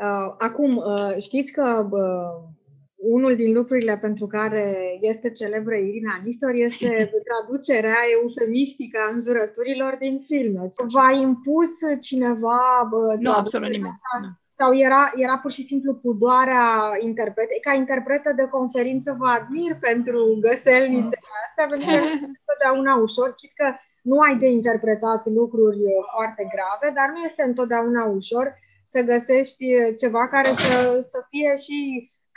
[0.02, 2.59] Uh, acum, uh, știți că uh,
[3.00, 10.20] unul din lucrurile pentru care este celebră Irina Nistor este traducerea eufemistică a înjurăturilor din
[10.20, 10.70] filme.
[10.94, 11.72] V-a impus
[12.02, 12.90] cineva...
[13.20, 14.00] Nu, absolut nimeni.
[14.48, 16.66] Sau era, era pur și simplu pudoarea
[17.00, 17.60] interpretei?
[17.60, 23.54] Ca interpretă de conferință vă admir pentru găselnițele astea, pentru că nu întotdeauna ușor, chit
[23.56, 23.68] că
[24.02, 25.82] nu ai de interpretat lucruri
[26.16, 28.46] foarte grave, dar nu este întotdeauna ușor
[28.84, 29.66] să găsești
[30.02, 31.78] ceva care să, să fie și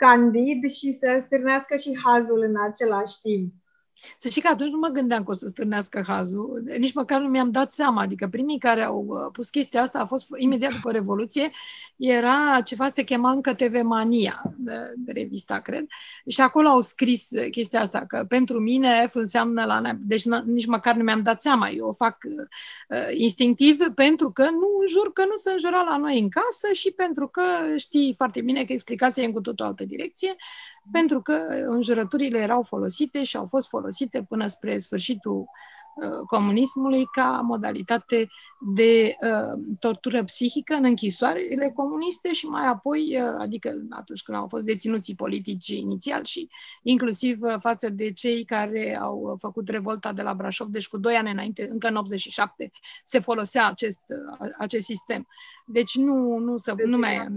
[0.03, 3.53] candid și să stârnească și hazul în același timp.
[4.17, 7.27] Să știi că atunci nu mă gândeam că o să stârnească hazul, nici măcar nu
[7.27, 8.01] mi-am dat seama.
[8.01, 11.51] Adică primii care au uh, pus chestia asta a fost imediat după Revoluție,
[11.95, 15.85] era ceva, se chema încă TV Mania, de, de revista, cred,
[16.27, 20.95] și acolo au scris chestia asta, că pentru mine F înseamnă la Deci nici măcar
[20.95, 25.35] nu mi-am dat seama, eu o fac uh, instinctiv pentru că nu jur că nu
[25.35, 27.41] se înjura la noi în casă și pentru că
[27.77, 30.35] știi foarte bine că explicația e în cu tot o altă direcție
[30.91, 31.33] pentru că
[31.65, 35.47] înjurăturile erau folosite și au fost folosite până spre sfârșitul uh,
[36.27, 38.27] comunismului ca modalitate
[38.59, 44.47] de uh, tortură psihică în închisoarele comuniste și mai apoi, uh, adică atunci când au
[44.47, 46.49] fost deținuții politici inițial și
[46.83, 51.15] inclusiv uh, față de cei care au făcut revolta de la Brașov, deci cu doi
[51.15, 52.71] ani înainte, încă în 87,
[53.03, 54.01] se folosea acest,
[54.39, 55.27] uh, acest sistem.
[55.65, 57.35] Deci nu, nu, să, de nu mai am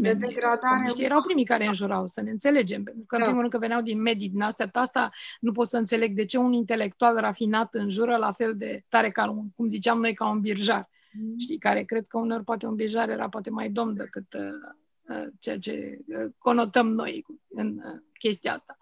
[0.00, 0.92] de degradare.
[0.96, 2.82] Erau primii care înjurau, să ne înțelegem.
[2.82, 3.24] Pentru că, în da.
[3.24, 6.38] primul rând, că veneau din medii din astea, asta nu pot să înțeleg de ce
[6.38, 10.40] un intelectual rafinat înjură la fel de tare ca, un, cum ziceam noi, ca un
[10.40, 10.90] birjar.
[11.12, 11.38] Mm.
[11.38, 15.26] Știi, care cred că uneori poate un birjar era poate mai domn decât uh, uh,
[15.38, 18.76] ceea ce uh, conotăm noi în uh, chestia asta.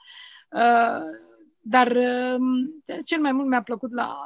[0.51, 1.97] Uh, dar
[2.39, 4.17] um, cel mai mult mi-a plăcut la,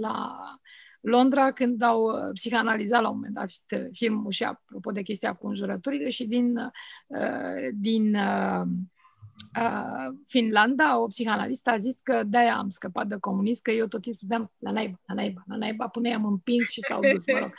[0.00, 0.38] la
[1.00, 3.48] Londra când au uh, psihanalizat la un moment dat
[3.92, 8.16] filmul și apropo de chestia cu înjurăturile și din, uh, din
[10.26, 14.20] Finlanda, o psihanalistă a zis că de-aia am scăpat de comunist, că eu tot timpul
[14.20, 17.52] spuneam la naiba, la naiba, la naiba, până i-am împins și s-au dus, mă rog.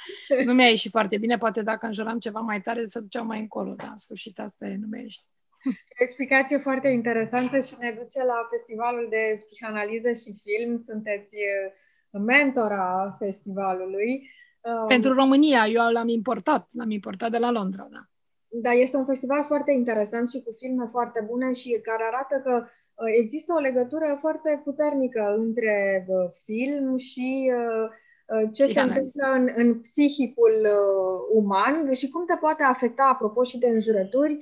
[0.46, 3.74] Nu mi-a ieșit foarte bine, poate dacă înjuram ceva mai tare, să duceau mai încolo,
[3.74, 5.24] dar în sfârșit asta e, nu mi-a ieșit.
[6.00, 10.78] O explicație foarte interesantă și ne duce la Festivalul de Psihanaliză și Film.
[10.78, 11.36] Sunteți
[12.12, 14.30] mentora festivalului.
[14.88, 18.00] Pentru România, eu l-am importat, l-am importat de la Londra, da.
[18.62, 22.64] Da, este un festival foarte interesant și cu filme foarte bune și care arată că
[22.66, 29.50] uh, există o legătură foarte puternică între uh, film și uh, ce se întâmplă în,
[29.56, 30.68] în psihicul
[31.34, 34.38] uman și cum te poate afecta, apropo și de înjurături,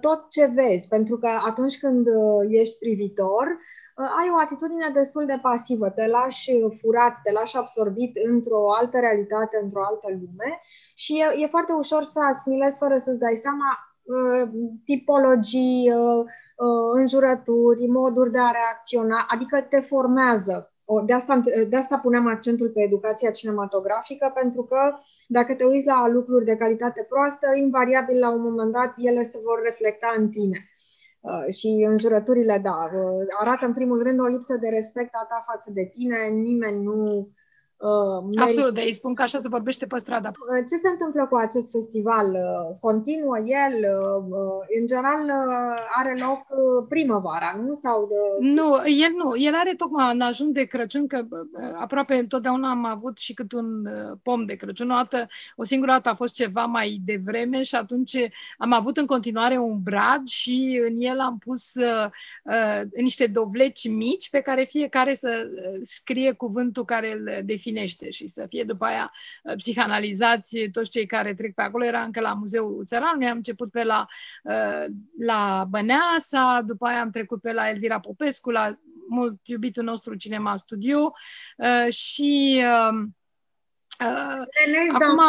[0.00, 0.88] tot ce vezi.
[0.88, 2.06] Pentru că atunci când
[2.48, 3.46] ești privitor,
[3.94, 9.60] ai o atitudine destul de pasivă, te lași furat, te lași absorbit într-o altă realitate,
[9.62, 10.60] într-o altă lume
[10.94, 13.70] și e, e foarte ușor să asimilezi fără să-ți dai seama
[14.02, 14.48] uh,
[14.84, 16.24] tipologii, uh,
[16.56, 20.66] uh, înjurături, moduri de a reacționa, adică te formează.
[21.06, 24.78] De asta, de asta puneam accentul pe educația cinematografică, pentru că
[25.28, 29.38] dacă te uiți la lucruri de calitate proastă, invariabil la un moment dat ele se
[29.44, 30.58] vor reflecta în tine.
[31.56, 32.90] Și înjurăturile, da,
[33.40, 37.28] arată în primul rând o lipsă de respect a ta față de tine, nimeni nu
[37.82, 40.30] Uh, Absolut, de îi spun că așa se vorbește pe stradă.
[40.34, 42.30] Uh, ce se întâmplă cu acest festival?
[42.30, 43.74] Uh, continuă el?
[44.80, 45.30] În general
[45.98, 46.46] are loc
[46.88, 47.78] primăvara, nu?
[47.82, 48.46] Sau de...
[48.46, 49.36] Nu, el nu.
[49.36, 51.26] El are tocmai în ajun de Crăciun, că
[51.74, 53.88] aproape întotdeauna am avut și cât un
[54.22, 54.90] pom de Crăciun.
[54.90, 55.26] O, dată,
[55.56, 58.16] o singură dată a fost ceva mai devreme și atunci
[58.58, 62.10] am avut în continuare un brad și în el am pus uh,
[62.94, 65.46] niște dovleci mici pe care fiecare să
[65.80, 69.12] scrie cuvântul care îl definește definește și să fie după aia
[69.42, 71.84] uh, psihanalizați toți cei care trec pe acolo.
[71.84, 74.06] Era încă la Muzeul Țăranului, am început pe la,
[74.42, 74.84] uh,
[75.18, 80.56] la Băneasa, după aia am trecut pe la Elvira Popescu, la mult iubitul nostru Cinema
[80.56, 81.12] Studio
[81.56, 82.62] uh, și
[84.00, 84.44] Uh,
[84.92, 85.20] acum,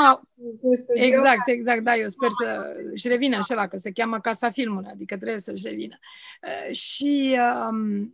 [0.94, 5.40] exact, exact, da, eu sper să-și revină așa, că se cheamă Casa Filmului, adică trebuie
[5.40, 6.00] să-și revină.
[6.42, 7.38] Uh, și
[7.70, 8.14] um,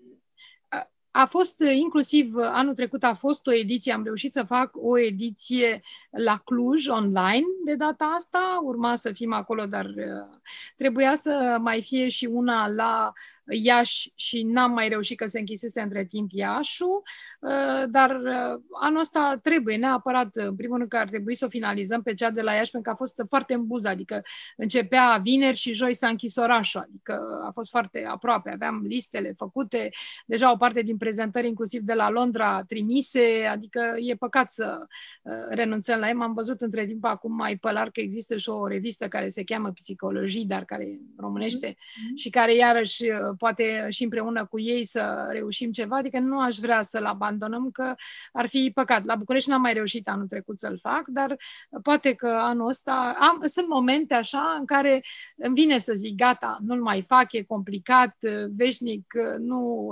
[1.21, 4.69] a fost uh, inclusiv uh, anul trecut a fost o ediție, am reușit să fac
[4.73, 10.39] o ediție la Cluj online de data asta, urma să fim acolo, dar uh,
[10.75, 13.13] trebuia să mai fie și una la
[13.49, 17.03] Iași și n-am mai reușit că se închisese între timp Iașul,
[17.39, 21.49] uh, dar uh, anul ăsta trebuie neapărat, în primul rând că ar trebui să o
[21.49, 24.21] finalizăm pe cea de la Iași, pentru că a fost foarte în buză, adică
[24.57, 29.89] începea vineri și joi s-a închis orașul, adică a fost foarte aproape, aveam listele făcute,
[30.25, 34.77] deja o parte din prezentări, inclusiv de la Londra, trimise, adică e păcat să
[35.21, 36.17] uh, renunțăm la ei.
[36.19, 39.71] Am văzut între timp acum mai pălar că există și o revistă care se cheamă
[39.71, 42.15] Psicologii, dar care românește mm-hmm.
[42.15, 43.03] și care iarăși
[43.39, 47.95] poate și împreună cu ei să reușim ceva, adică nu aș vrea să-l abandonăm, că
[48.31, 49.05] ar fi păcat.
[49.05, 51.37] La București n-am mai reușit anul trecut să-l fac, dar
[51.81, 55.03] poate că anul ăsta am, sunt momente așa în care
[55.35, 58.17] îmi vine să zic gata, nu-l mai fac, e complicat,
[58.55, 59.91] veșnic, nu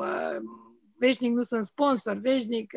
[1.00, 2.74] veșnic nu sunt sponsor, veșnic.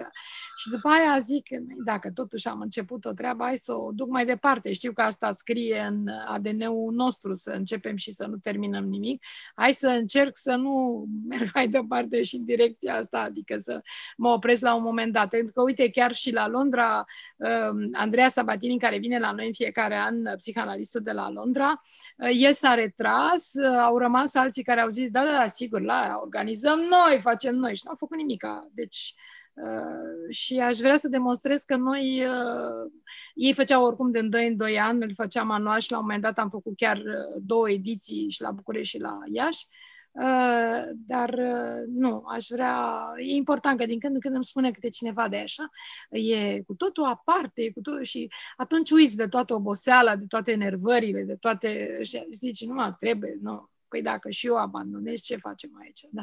[0.56, 1.46] Și după aia zic,
[1.84, 4.72] dacă totuși am început o treabă, hai să o duc mai departe.
[4.72, 9.24] Știu că asta scrie în ADN-ul nostru, să începem și să nu terminăm nimic.
[9.54, 13.82] Hai să încerc să nu merg mai departe și în direcția asta, adică să
[14.16, 15.28] mă opresc la un moment dat.
[15.28, 17.04] Pentru că, uite, chiar și la Londra,
[17.36, 21.82] um, Andreea Sabatini, care vine la noi în fiecare an, psihanalistul de la Londra,
[22.16, 25.80] uh, el s-a retras, uh, au rămas alții care au zis, da, da, da, sigur,
[25.80, 28.68] la organizăm noi, facem noi și n-au făcut făcut nimica.
[28.72, 29.14] Deci,
[29.54, 32.90] Uh, și aș vrea să demonstrez că noi, uh,
[33.34, 36.22] ei făceau oricum de 2 în 2 ani, îl făceam anual și la un moment
[36.22, 39.66] dat am făcut chiar uh, două ediții și la București și la Iași,
[40.10, 44.70] uh, dar uh, nu, aș vrea, e important că din când în când îmi spune
[44.70, 45.68] câte cineva de așa,
[46.10, 50.52] e cu totul aparte, e cu totul, și atunci uiți de toată oboseala, de toate
[50.52, 55.36] enervările, de toate, și zici, nu, mă, trebuie, nu, păi dacă și eu abandonez, ce
[55.36, 56.22] facem aici, da.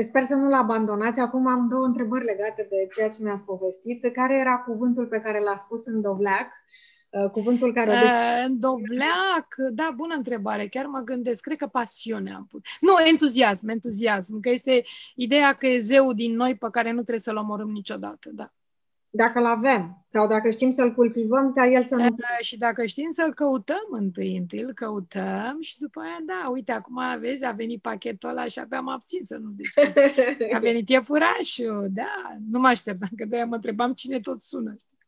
[0.00, 1.20] Sper să nu-l abandonați.
[1.20, 4.12] Acum am două întrebări legate de ceea ce mi-ați povestit.
[4.12, 6.48] Care era cuvântul pe care l-a spus în dovleac?
[7.10, 7.90] Uh, cuvântul care...
[7.90, 10.66] Uh, în dovleac, da, bună întrebare.
[10.66, 12.60] Chiar mă gândesc, cred că pasiune am pus.
[12.80, 17.18] Nu, entuziasm, entuziasm, că este ideea că e zeu din noi pe care nu trebuie
[17.18, 18.52] să-l omorâm niciodată, da.
[19.14, 22.16] Dacă-l avem sau dacă știm să-l cultivăm, ca el să nu...
[22.40, 27.00] Și dacă știm să-l căutăm întâi, întâi îl căutăm și după aia, da, uite, acum
[27.20, 29.92] vezi, a venit pachetul ăla și abia am abțin să nu discut.
[30.56, 34.74] A venit iepurașul, da, nu mă așteptam, că de mă întrebam cine tot sună.
[34.78, 34.98] Știi?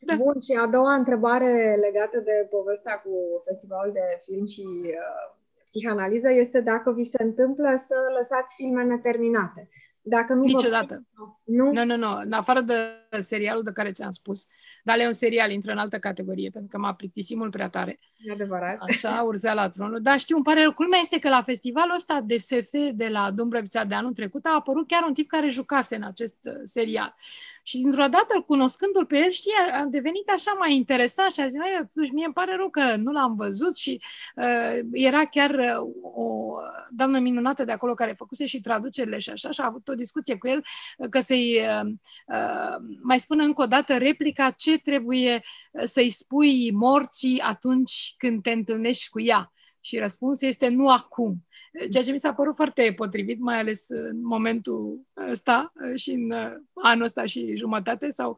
[0.00, 0.14] Da.
[0.16, 3.14] Bun, și a doua întrebare legată de povestea cu
[3.44, 5.24] festivalul de film și uh,
[5.64, 9.68] psihanaliză este dacă vi se întâmplă să lăsați filme neterminate.
[10.02, 11.04] Dacă nu Niciodată.
[11.14, 11.24] Vă...
[11.44, 11.72] Nu?
[11.72, 12.16] Nu, nu, nu.
[12.24, 12.74] În afară de
[13.20, 14.46] serialul de care ți-am spus.
[14.84, 17.98] Dar e un serial, intră în altă categorie, pentru că m-a plictisit mult prea tare.
[18.18, 18.76] E adevărat.
[18.80, 20.00] Așa, urzea la tronul.
[20.00, 20.72] Dar știu, îmi pare rău.
[20.72, 24.54] Culmea este că la festivalul ăsta de SF de la Dumbrăvița de anul trecut a
[24.54, 27.14] apărut chiar un tip care jucase în acest uh, serial.
[27.62, 31.60] Și dintr-o dată, cunoscându-l pe el, știi, a devenit așa mai interesant și a zis,
[31.94, 34.02] totuși mie îmi pare rău că nu l-am văzut și
[34.36, 36.54] uh, era chiar uh, o
[36.90, 40.36] doamnă minunată de acolo care făcuse și traducerile și așa și a avut o discuție
[40.36, 40.64] cu el
[40.96, 41.90] uh, că să-i uh,
[42.26, 48.42] uh, mai spună încă o dată replica ce trebuie uh, să-i spui morții atunci când
[48.42, 49.52] te întâlnești cu ea.
[49.80, 51.46] Și răspunsul este nu acum
[51.90, 55.00] ceea ce mi s-a părut foarte potrivit, mai ales în momentul
[55.30, 56.32] ăsta și în
[56.74, 58.36] anul ăsta și jumătate, sau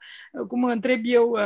[0.49, 1.37] cum mă întreb eu,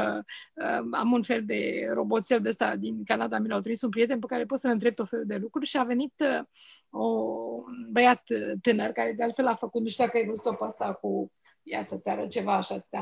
[0.91, 4.27] am un fel de roboțel de ăsta din Canada, mi l-au trimis un prieten pe
[4.27, 6.15] care pot să-l întreb tot felul de lucruri și a venit
[6.91, 8.23] o, un băiat
[8.63, 11.33] tânăr, care de altfel a făcut, nu știu dacă ai văzut-o pe asta cu,
[11.63, 12.99] ia să-ți arăt ceva așa, să te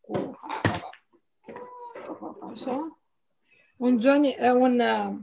[0.00, 0.40] cu,
[2.52, 3.00] așa,
[3.76, 5.16] un Johnny, un uh,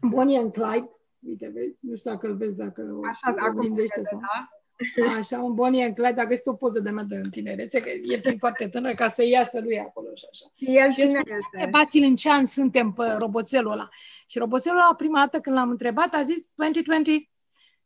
[0.00, 0.90] Bonnie and Clyde,
[1.26, 1.86] Uite, vezi?
[1.86, 4.20] Nu știu dacă îl vezi, dacă Așa, o acum se vede, sau...
[4.20, 4.48] da?
[5.18, 7.88] Așa, un Bonnie and Clyde, dacă este o poză de mea de în tinerețe, că
[7.88, 10.44] e fiind foarte tânăr, ca să iasă lui acolo și așa.
[10.56, 11.68] El și cine este?
[11.70, 13.88] Bați-l în ce an suntem pe roboțelul ăla.
[14.26, 17.30] Și roboțelul ăla, prima dată când l-am întrebat, a zis 2020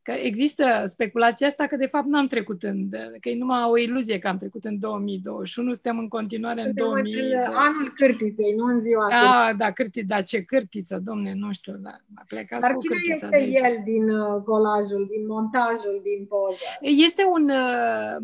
[0.02, 2.88] că există speculația asta că de fapt n-am trecut în,
[3.20, 7.34] că e numai o iluzie că am trecut în 2021, suntem în continuare în 2000.
[7.44, 11.90] anul cârtiței, nu în ziua Da, da, cârtiță, da, ce cârtiță, domne, nu știu, da,
[12.14, 16.56] a plecat Dar cine este el din uh, colajul, din montajul, din poză?
[16.80, 18.16] Este un uh,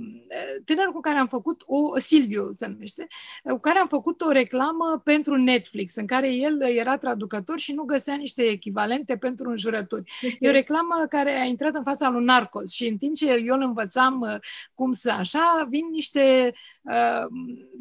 [0.64, 3.06] tânăr cu care am făcut o, Silviu se numește,
[3.42, 7.82] cu care am făcut o reclamă pentru Netflix, în care el era traducător și nu
[7.82, 10.12] găsea niște echivalente pentru înjurături.
[10.40, 13.32] E o reclamă care a intrat intrat în fața lui Narcos și în timp ce
[13.32, 14.36] eu îl învățam uh,
[14.74, 17.24] cum să așa, vin niște uh,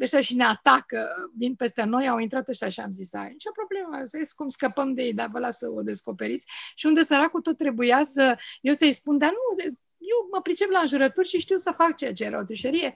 [0.02, 3.50] ăștia și ne atacă, vin peste noi, au intrat ăștia și am zis, ai nicio
[3.54, 6.46] problemă, vezi cum scăpăm de ei, dar vă las să o descoperiți.
[6.74, 10.78] Și unde săracul tot trebuia să, eu să-i spun, dar nu, eu mă pricep la
[10.78, 12.94] înjurături și știu să fac ceea ce era o trișerie.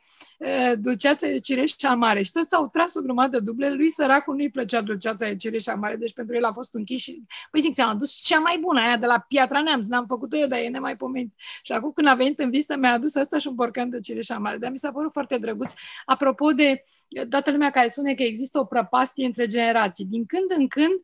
[0.78, 2.22] Dulceața de cireș cea mare.
[2.22, 3.70] Și toți au tras o grămadă de duble.
[3.70, 7.00] Lui săracul nu-i plăcea dulceața de cireș cea mare, deci pentru el a fost închis
[7.00, 10.36] și, păi zic, ți-am adus cea mai bună, aia de la Piatra Neamț, n-am făcut-o
[10.36, 11.32] eu, dar e nemaipomenit.
[11.62, 14.28] Și acum când a venit în vizită, mi-a adus asta și un borcan de cireș
[14.38, 14.56] mare.
[14.56, 15.72] Dar mi s-a părut foarte drăguț.
[16.04, 16.82] Apropo de
[17.28, 20.04] toată lumea care spune că există o prăpastie între generații.
[20.04, 21.00] Din când în când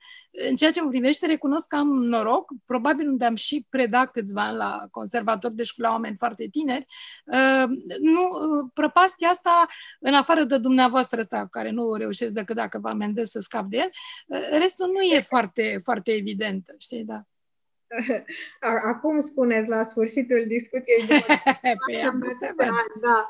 [0.49, 4.47] în ceea ce mă privește, recunosc că am noroc, probabil unde am și predat câțiva
[4.47, 6.87] ani la conservator, deci la oameni foarte tineri.
[7.25, 7.65] Uh,
[8.01, 9.67] nu, uh, prăpastia asta,
[10.01, 13.77] în afară de dumneavoastră ăsta, care nu reușesc decât dacă vă amendez să scap de
[13.77, 13.91] el,
[14.27, 17.23] uh, restul nu e foarte, foarte evident, știi, da.
[18.93, 21.25] Acum spuneți la sfârșitul discuției de
[21.87, 22.27] păi, am
[23.01, 23.25] da.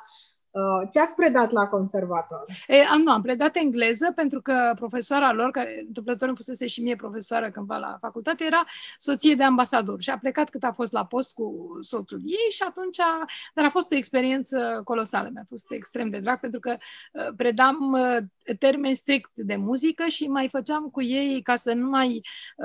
[0.51, 2.45] Uh, ce ați predat la conservator?
[2.67, 6.83] E, am, nu, am predat engleză pentru că profesoara lor, care întâmplător îmi fusese și
[6.83, 8.65] mie profesoară cândva la facultate, era
[8.99, 12.63] soție de ambasador și a plecat cât a fost la post cu soțul ei și
[12.69, 16.77] atunci, a, dar a fost o experiență colosală, mi-a fost extrem de drag pentru că
[17.13, 21.89] uh, predam uh, termeni strict de muzică și mai făceam cu ei ca să nu
[21.89, 22.21] mai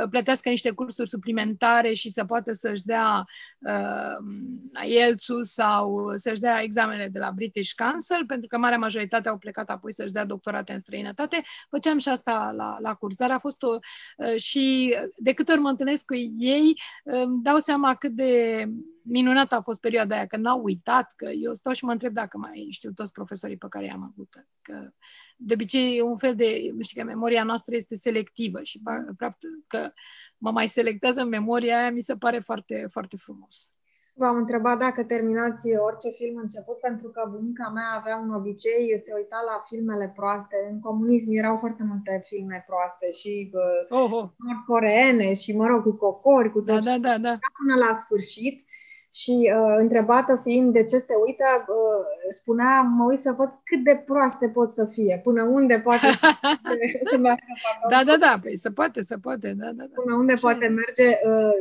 [0.10, 3.26] plătească niște cursuri suplimentare și să poată să-și dea
[3.60, 9.38] uh, IELTS sau să-și dea examene de la British Council, pentru că marea majoritate au
[9.38, 11.44] plecat apoi să-și dea doctorate în străinătate.
[11.70, 13.78] Făceam și asta la, la curs, dar a fost o...
[14.18, 18.66] Uh, și de câte ori mă întâlnesc cu ei, îmi dau seama cât de
[19.04, 22.38] minunată a fost perioada aia, că n-au uitat, că eu stau și mă întreb dacă
[22.38, 24.48] mai știu toți profesorii pe care i-am avut.
[24.62, 24.92] Că
[25.38, 28.82] de obicei e un fel de, nu știu că memoria noastră este selectivă și
[29.18, 29.92] faptul că
[30.38, 33.72] mă mai selectează în memoria aia mi se pare foarte, foarte frumos.
[34.16, 39.12] V-am întrebat dacă terminați orice film început, pentru că bunica mea avea un obicei, se
[39.16, 40.56] uita la filmele proaste.
[40.72, 43.52] În comunism erau foarte multe filme proaste și
[43.90, 44.28] oh, oh.
[44.44, 46.84] nord-coreene și, mă rog, cu cocori, cu da, tot.
[46.84, 47.34] Da, da, da.
[47.60, 48.66] Până la sfârșit
[49.14, 53.84] și uh, întrebată fiind de ce se uită, uh, spunea, mă uit să văd cât
[53.84, 56.28] de proaste pot să fie, până unde poate să,
[57.12, 57.44] să meargă.
[57.90, 60.02] Da, da, da, păi se poate, se poate, da, da, da.
[60.02, 60.48] Până unde Așa.
[60.48, 61.54] poate merge uh,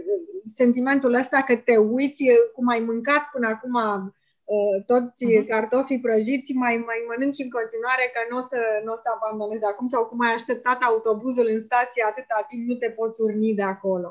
[0.45, 3.74] sentimentul ăsta că te uiți uh, cum ai mâncat până acum
[4.55, 5.47] uh, toți Mhm.
[5.53, 9.87] cartofii prăjiți, mai, mai mănânci în continuare că nu o să, n-o să abandonezi acum
[9.95, 14.09] sau cum ai așteptat autobuzul în stație atâta timp, nu te poți urni de acolo.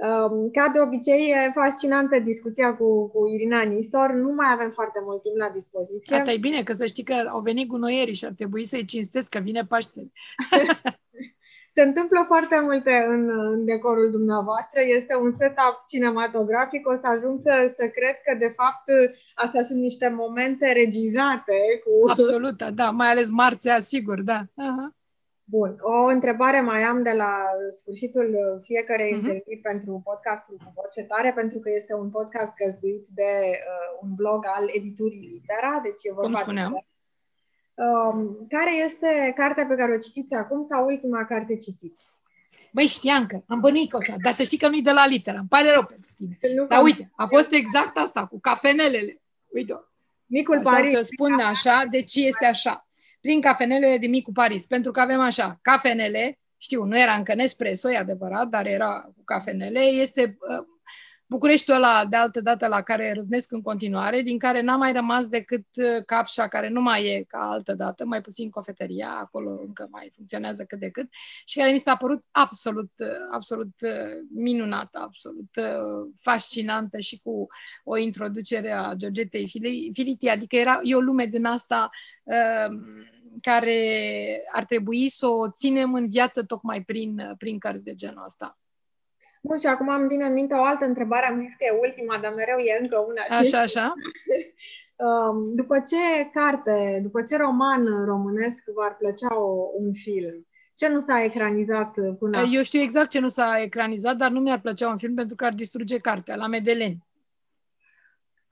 [0.00, 4.12] Um, Ca de obicei, e fascinantă discuția cu, cu Irina Nistor.
[4.12, 6.16] Nu mai avem foarte mult timp la dispoziție.
[6.16, 9.28] Asta e bine, că să știi că au venit gunoierii și ar trebui să-i cinstesc
[9.28, 10.12] că vine Paștele.
[11.74, 14.80] Se întâmplă foarte multe în, în decorul dumneavoastră.
[14.96, 16.88] Este un setup cinematografic.
[16.88, 18.84] O să ajung să, să cred că, de fapt,
[19.34, 22.10] astea sunt niște momente regizate cu...
[22.10, 24.40] Absolut, da, mai ales marțea, sigur, da.
[24.56, 24.94] Aha.
[25.50, 25.76] Bun.
[25.80, 27.32] O întrebare mai am de la
[27.80, 28.28] sfârșitul
[28.62, 29.16] fiecarei Mhm.
[29.18, 34.14] întâlniri pentru podcastul cu voce tare, pentru că este un podcast găzduit de uh, un
[34.14, 36.72] blog al editurii Litera, deci e vorba Cum spuneam.
[36.72, 36.84] de...
[37.82, 42.00] Um, care este cartea pe care o citiți acum sau ultima carte citită?
[42.72, 45.06] Băi, știam că am bănuit că o să, dar să știi că nu-i de la
[45.06, 45.36] literă.
[45.38, 46.38] Îmi pare rău pentru tine.
[46.54, 49.20] Nu Dar v-am- uite, a fost exact asta, cu cafenelele.
[49.54, 49.80] Uite,
[50.26, 50.92] Micul așa Paris.
[50.92, 52.86] să spun așa, deci este așa.
[53.20, 57.90] Prin cafenele de Micu Paris, pentru că avem așa, cafenele, știu, nu era încă Nespresso,
[57.90, 60.66] e adevărat, dar era cu cafenele, este uh,
[61.30, 65.28] Bucureștiul ăla de altă dată la care râvnesc în continuare, din care n-a mai rămas
[65.28, 69.88] decât uh, capșa, care nu mai e ca altă dată, mai puțin cofetăria, acolo încă
[69.90, 71.08] mai funcționează cât de cât,
[71.44, 73.90] și care mi s-a părut absolut, uh, absolut uh,
[74.34, 77.46] minunată, absolut uh, fascinantă și cu
[77.84, 81.90] o introducere a Georgetei Fili- Filiti, adică era, e o lume din asta
[82.22, 82.76] uh,
[83.40, 88.58] care ar trebui să o ținem în viață tocmai prin, prin cărți de genul ăsta.
[89.40, 91.26] Bun, și acum îmi vine în minte o altă întrebare.
[91.26, 93.22] Am zis că e ultima, dar mereu e încă una.
[93.22, 93.94] Și, Așa, așa.
[95.06, 100.46] um, după ce carte, după ce roman românesc v-ar plăcea o, un film?
[100.74, 102.50] Ce nu s-a ecranizat până acum?
[102.54, 105.44] Eu știu exact ce nu s-a ecranizat, dar nu mi-ar plăcea un film pentru că
[105.44, 107.09] ar distruge cartea, la Medeleni.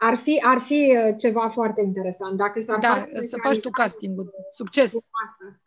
[0.01, 2.37] Ar fi, ar fi uh, ceva foarte interesant.
[2.37, 4.31] Dacă s-ar Da, face să faci tu castingul.
[4.51, 4.93] Succes!
[4.93, 5.61] frumoasă.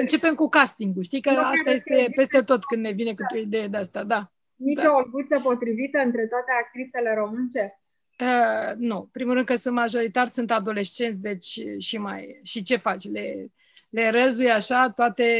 [0.00, 1.02] Începem cu castingul.
[1.02, 3.66] Știi că Nu asta cred este că- peste tot când ne vine câte o idee
[3.66, 4.32] de asta, da.
[4.56, 4.90] Nici Da.
[4.90, 7.80] o olguță potrivită între toate actrițele românce?
[8.20, 13.10] Uh, nu, primul rând că sunt majoritar, sunt adolescenți, deci și mai și ce faci?
[13.10, 13.52] Le,
[13.90, 15.32] le răzui așa toate,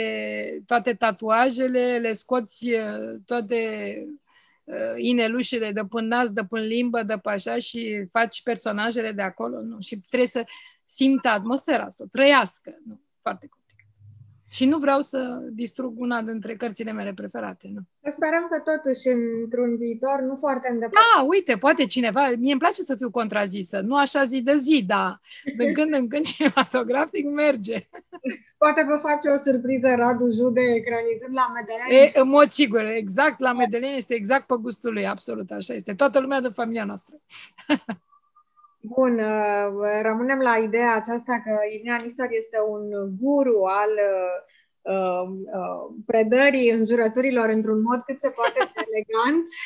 [0.66, 3.59] toate tatuajele, le scoți uh, toate
[4.69, 9.23] uh, inelușele de până nas, de până limbă, de pe așa și faci personajele de
[9.23, 9.81] acolo, nu?
[9.81, 10.45] Și trebuie să
[10.85, 13.01] simtă atmosfera, să o trăiască, nu?
[13.20, 13.57] Foarte complicat.
[14.51, 17.81] Și nu vreau să distrug una dintre cărțile mele preferate, nu?
[18.11, 21.03] Sperăm că totuși într-un viitor nu foarte îndepărtat.
[21.16, 24.85] Da, uite, poate cineva, mie îmi place să fiu contrazisă, nu așa zi de zi,
[24.87, 25.20] dar
[25.57, 27.89] din când în când cinematografic merge.
[28.59, 32.12] Poate vă face o surpriză Radu Jude ecranizând la Medeleni.
[32.15, 35.95] E, în mod sigur, exact, la Medeleni este exact pe gustul lui, absolut, așa este.
[35.95, 37.16] Toată lumea de familia noastră.
[38.94, 42.85] Bun, uh, rămânem la ideea aceasta că Irina Nistor este un
[43.20, 44.36] guru al uh,
[44.94, 45.28] uh,
[45.60, 49.44] uh, predării înjurăturilor într-un mod cât se poate de elegant.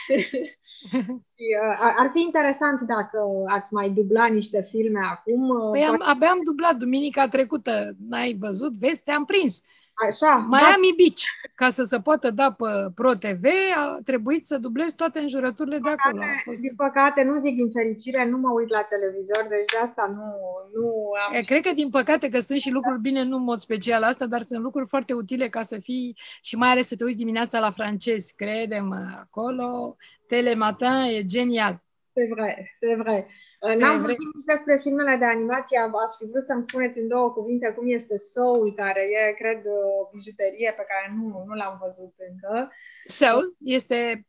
[1.35, 5.49] Și, uh, ar- ar fi interesant dacă ați mai dubla niște filme acum.
[5.49, 8.73] uh, Păi am, abia am dublat duminica trecută, n-ai văzut?
[8.77, 9.65] Vezi, te-am prins.
[10.09, 11.23] Așa, da, Miami Beach,
[11.55, 13.45] ca să se poată da pe Pro TV,
[13.77, 16.23] a trebuit să dublez toate înjurăturile de acolo.
[16.23, 16.61] A fost...
[16.61, 20.29] din păcate, nu zic din fericire, nu mă uit la televizor, deci de asta nu,
[20.75, 20.87] nu
[21.27, 21.35] am...
[21.35, 24.27] E, Cred că, din păcate, că sunt și lucruri bine, nu în mod special asta,
[24.27, 27.59] dar sunt lucruri foarte utile ca să fii și mai ales să te uiți dimineața
[27.61, 29.97] la francez, crede-mă, acolo,
[30.27, 31.83] Telematin e genial.
[32.15, 33.27] C'est vrai, c'est vrai.
[33.71, 34.01] C'est N-am vrai.
[34.01, 37.87] vorbit nici despre filmele de animație, aș fi vrut să-mi spuneți în două cuvinte cum
[37.99, 42.71] este Soul, care e, cred, o bijuterie pe care nu, nu l-am văzut încă.
[43.07, 44.27] Soul este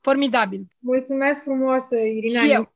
[0.00, 0.62] formidabil.
[0.78, 2.40] Mulțumesc frumos, Irina.
[2.40, 2.72] Și eu.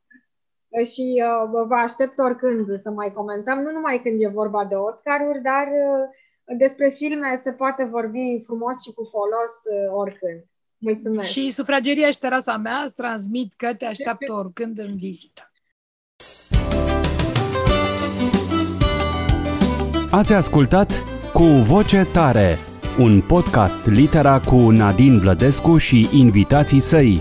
[0.92, 4.74] Și uh, vă- vă aștept oricând să mai comentăm, nu numai când e vorba de
[4.74, 10.44] Oscaruri, dar uh, despre filme se poate vorbi frumos și cu folos uh, oricând.
[10.78, 11.28] Mulțumesc!
[11.28, 15.48] Și sufrageria și terasa mea îți transmit că te așteaptă oricând în vizită.
[20.10, 22.59] Ați ascultat Cu Voce Tare,
[22.98, 27.20] un podcast litera cu Nadine Vlădescu și invitații săi.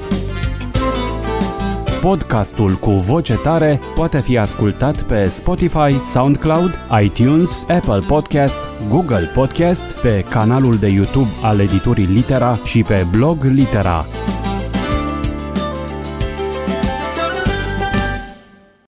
[2.02, 8.58] Podcastul cu voce tare poate fi ascultat pe Spotify, SoundCloud, iTunes, Apple Podcast,
[8.90, 14.06] Google Podcast, pe canalul de YouTube al editurii Litera și pe blog Litera.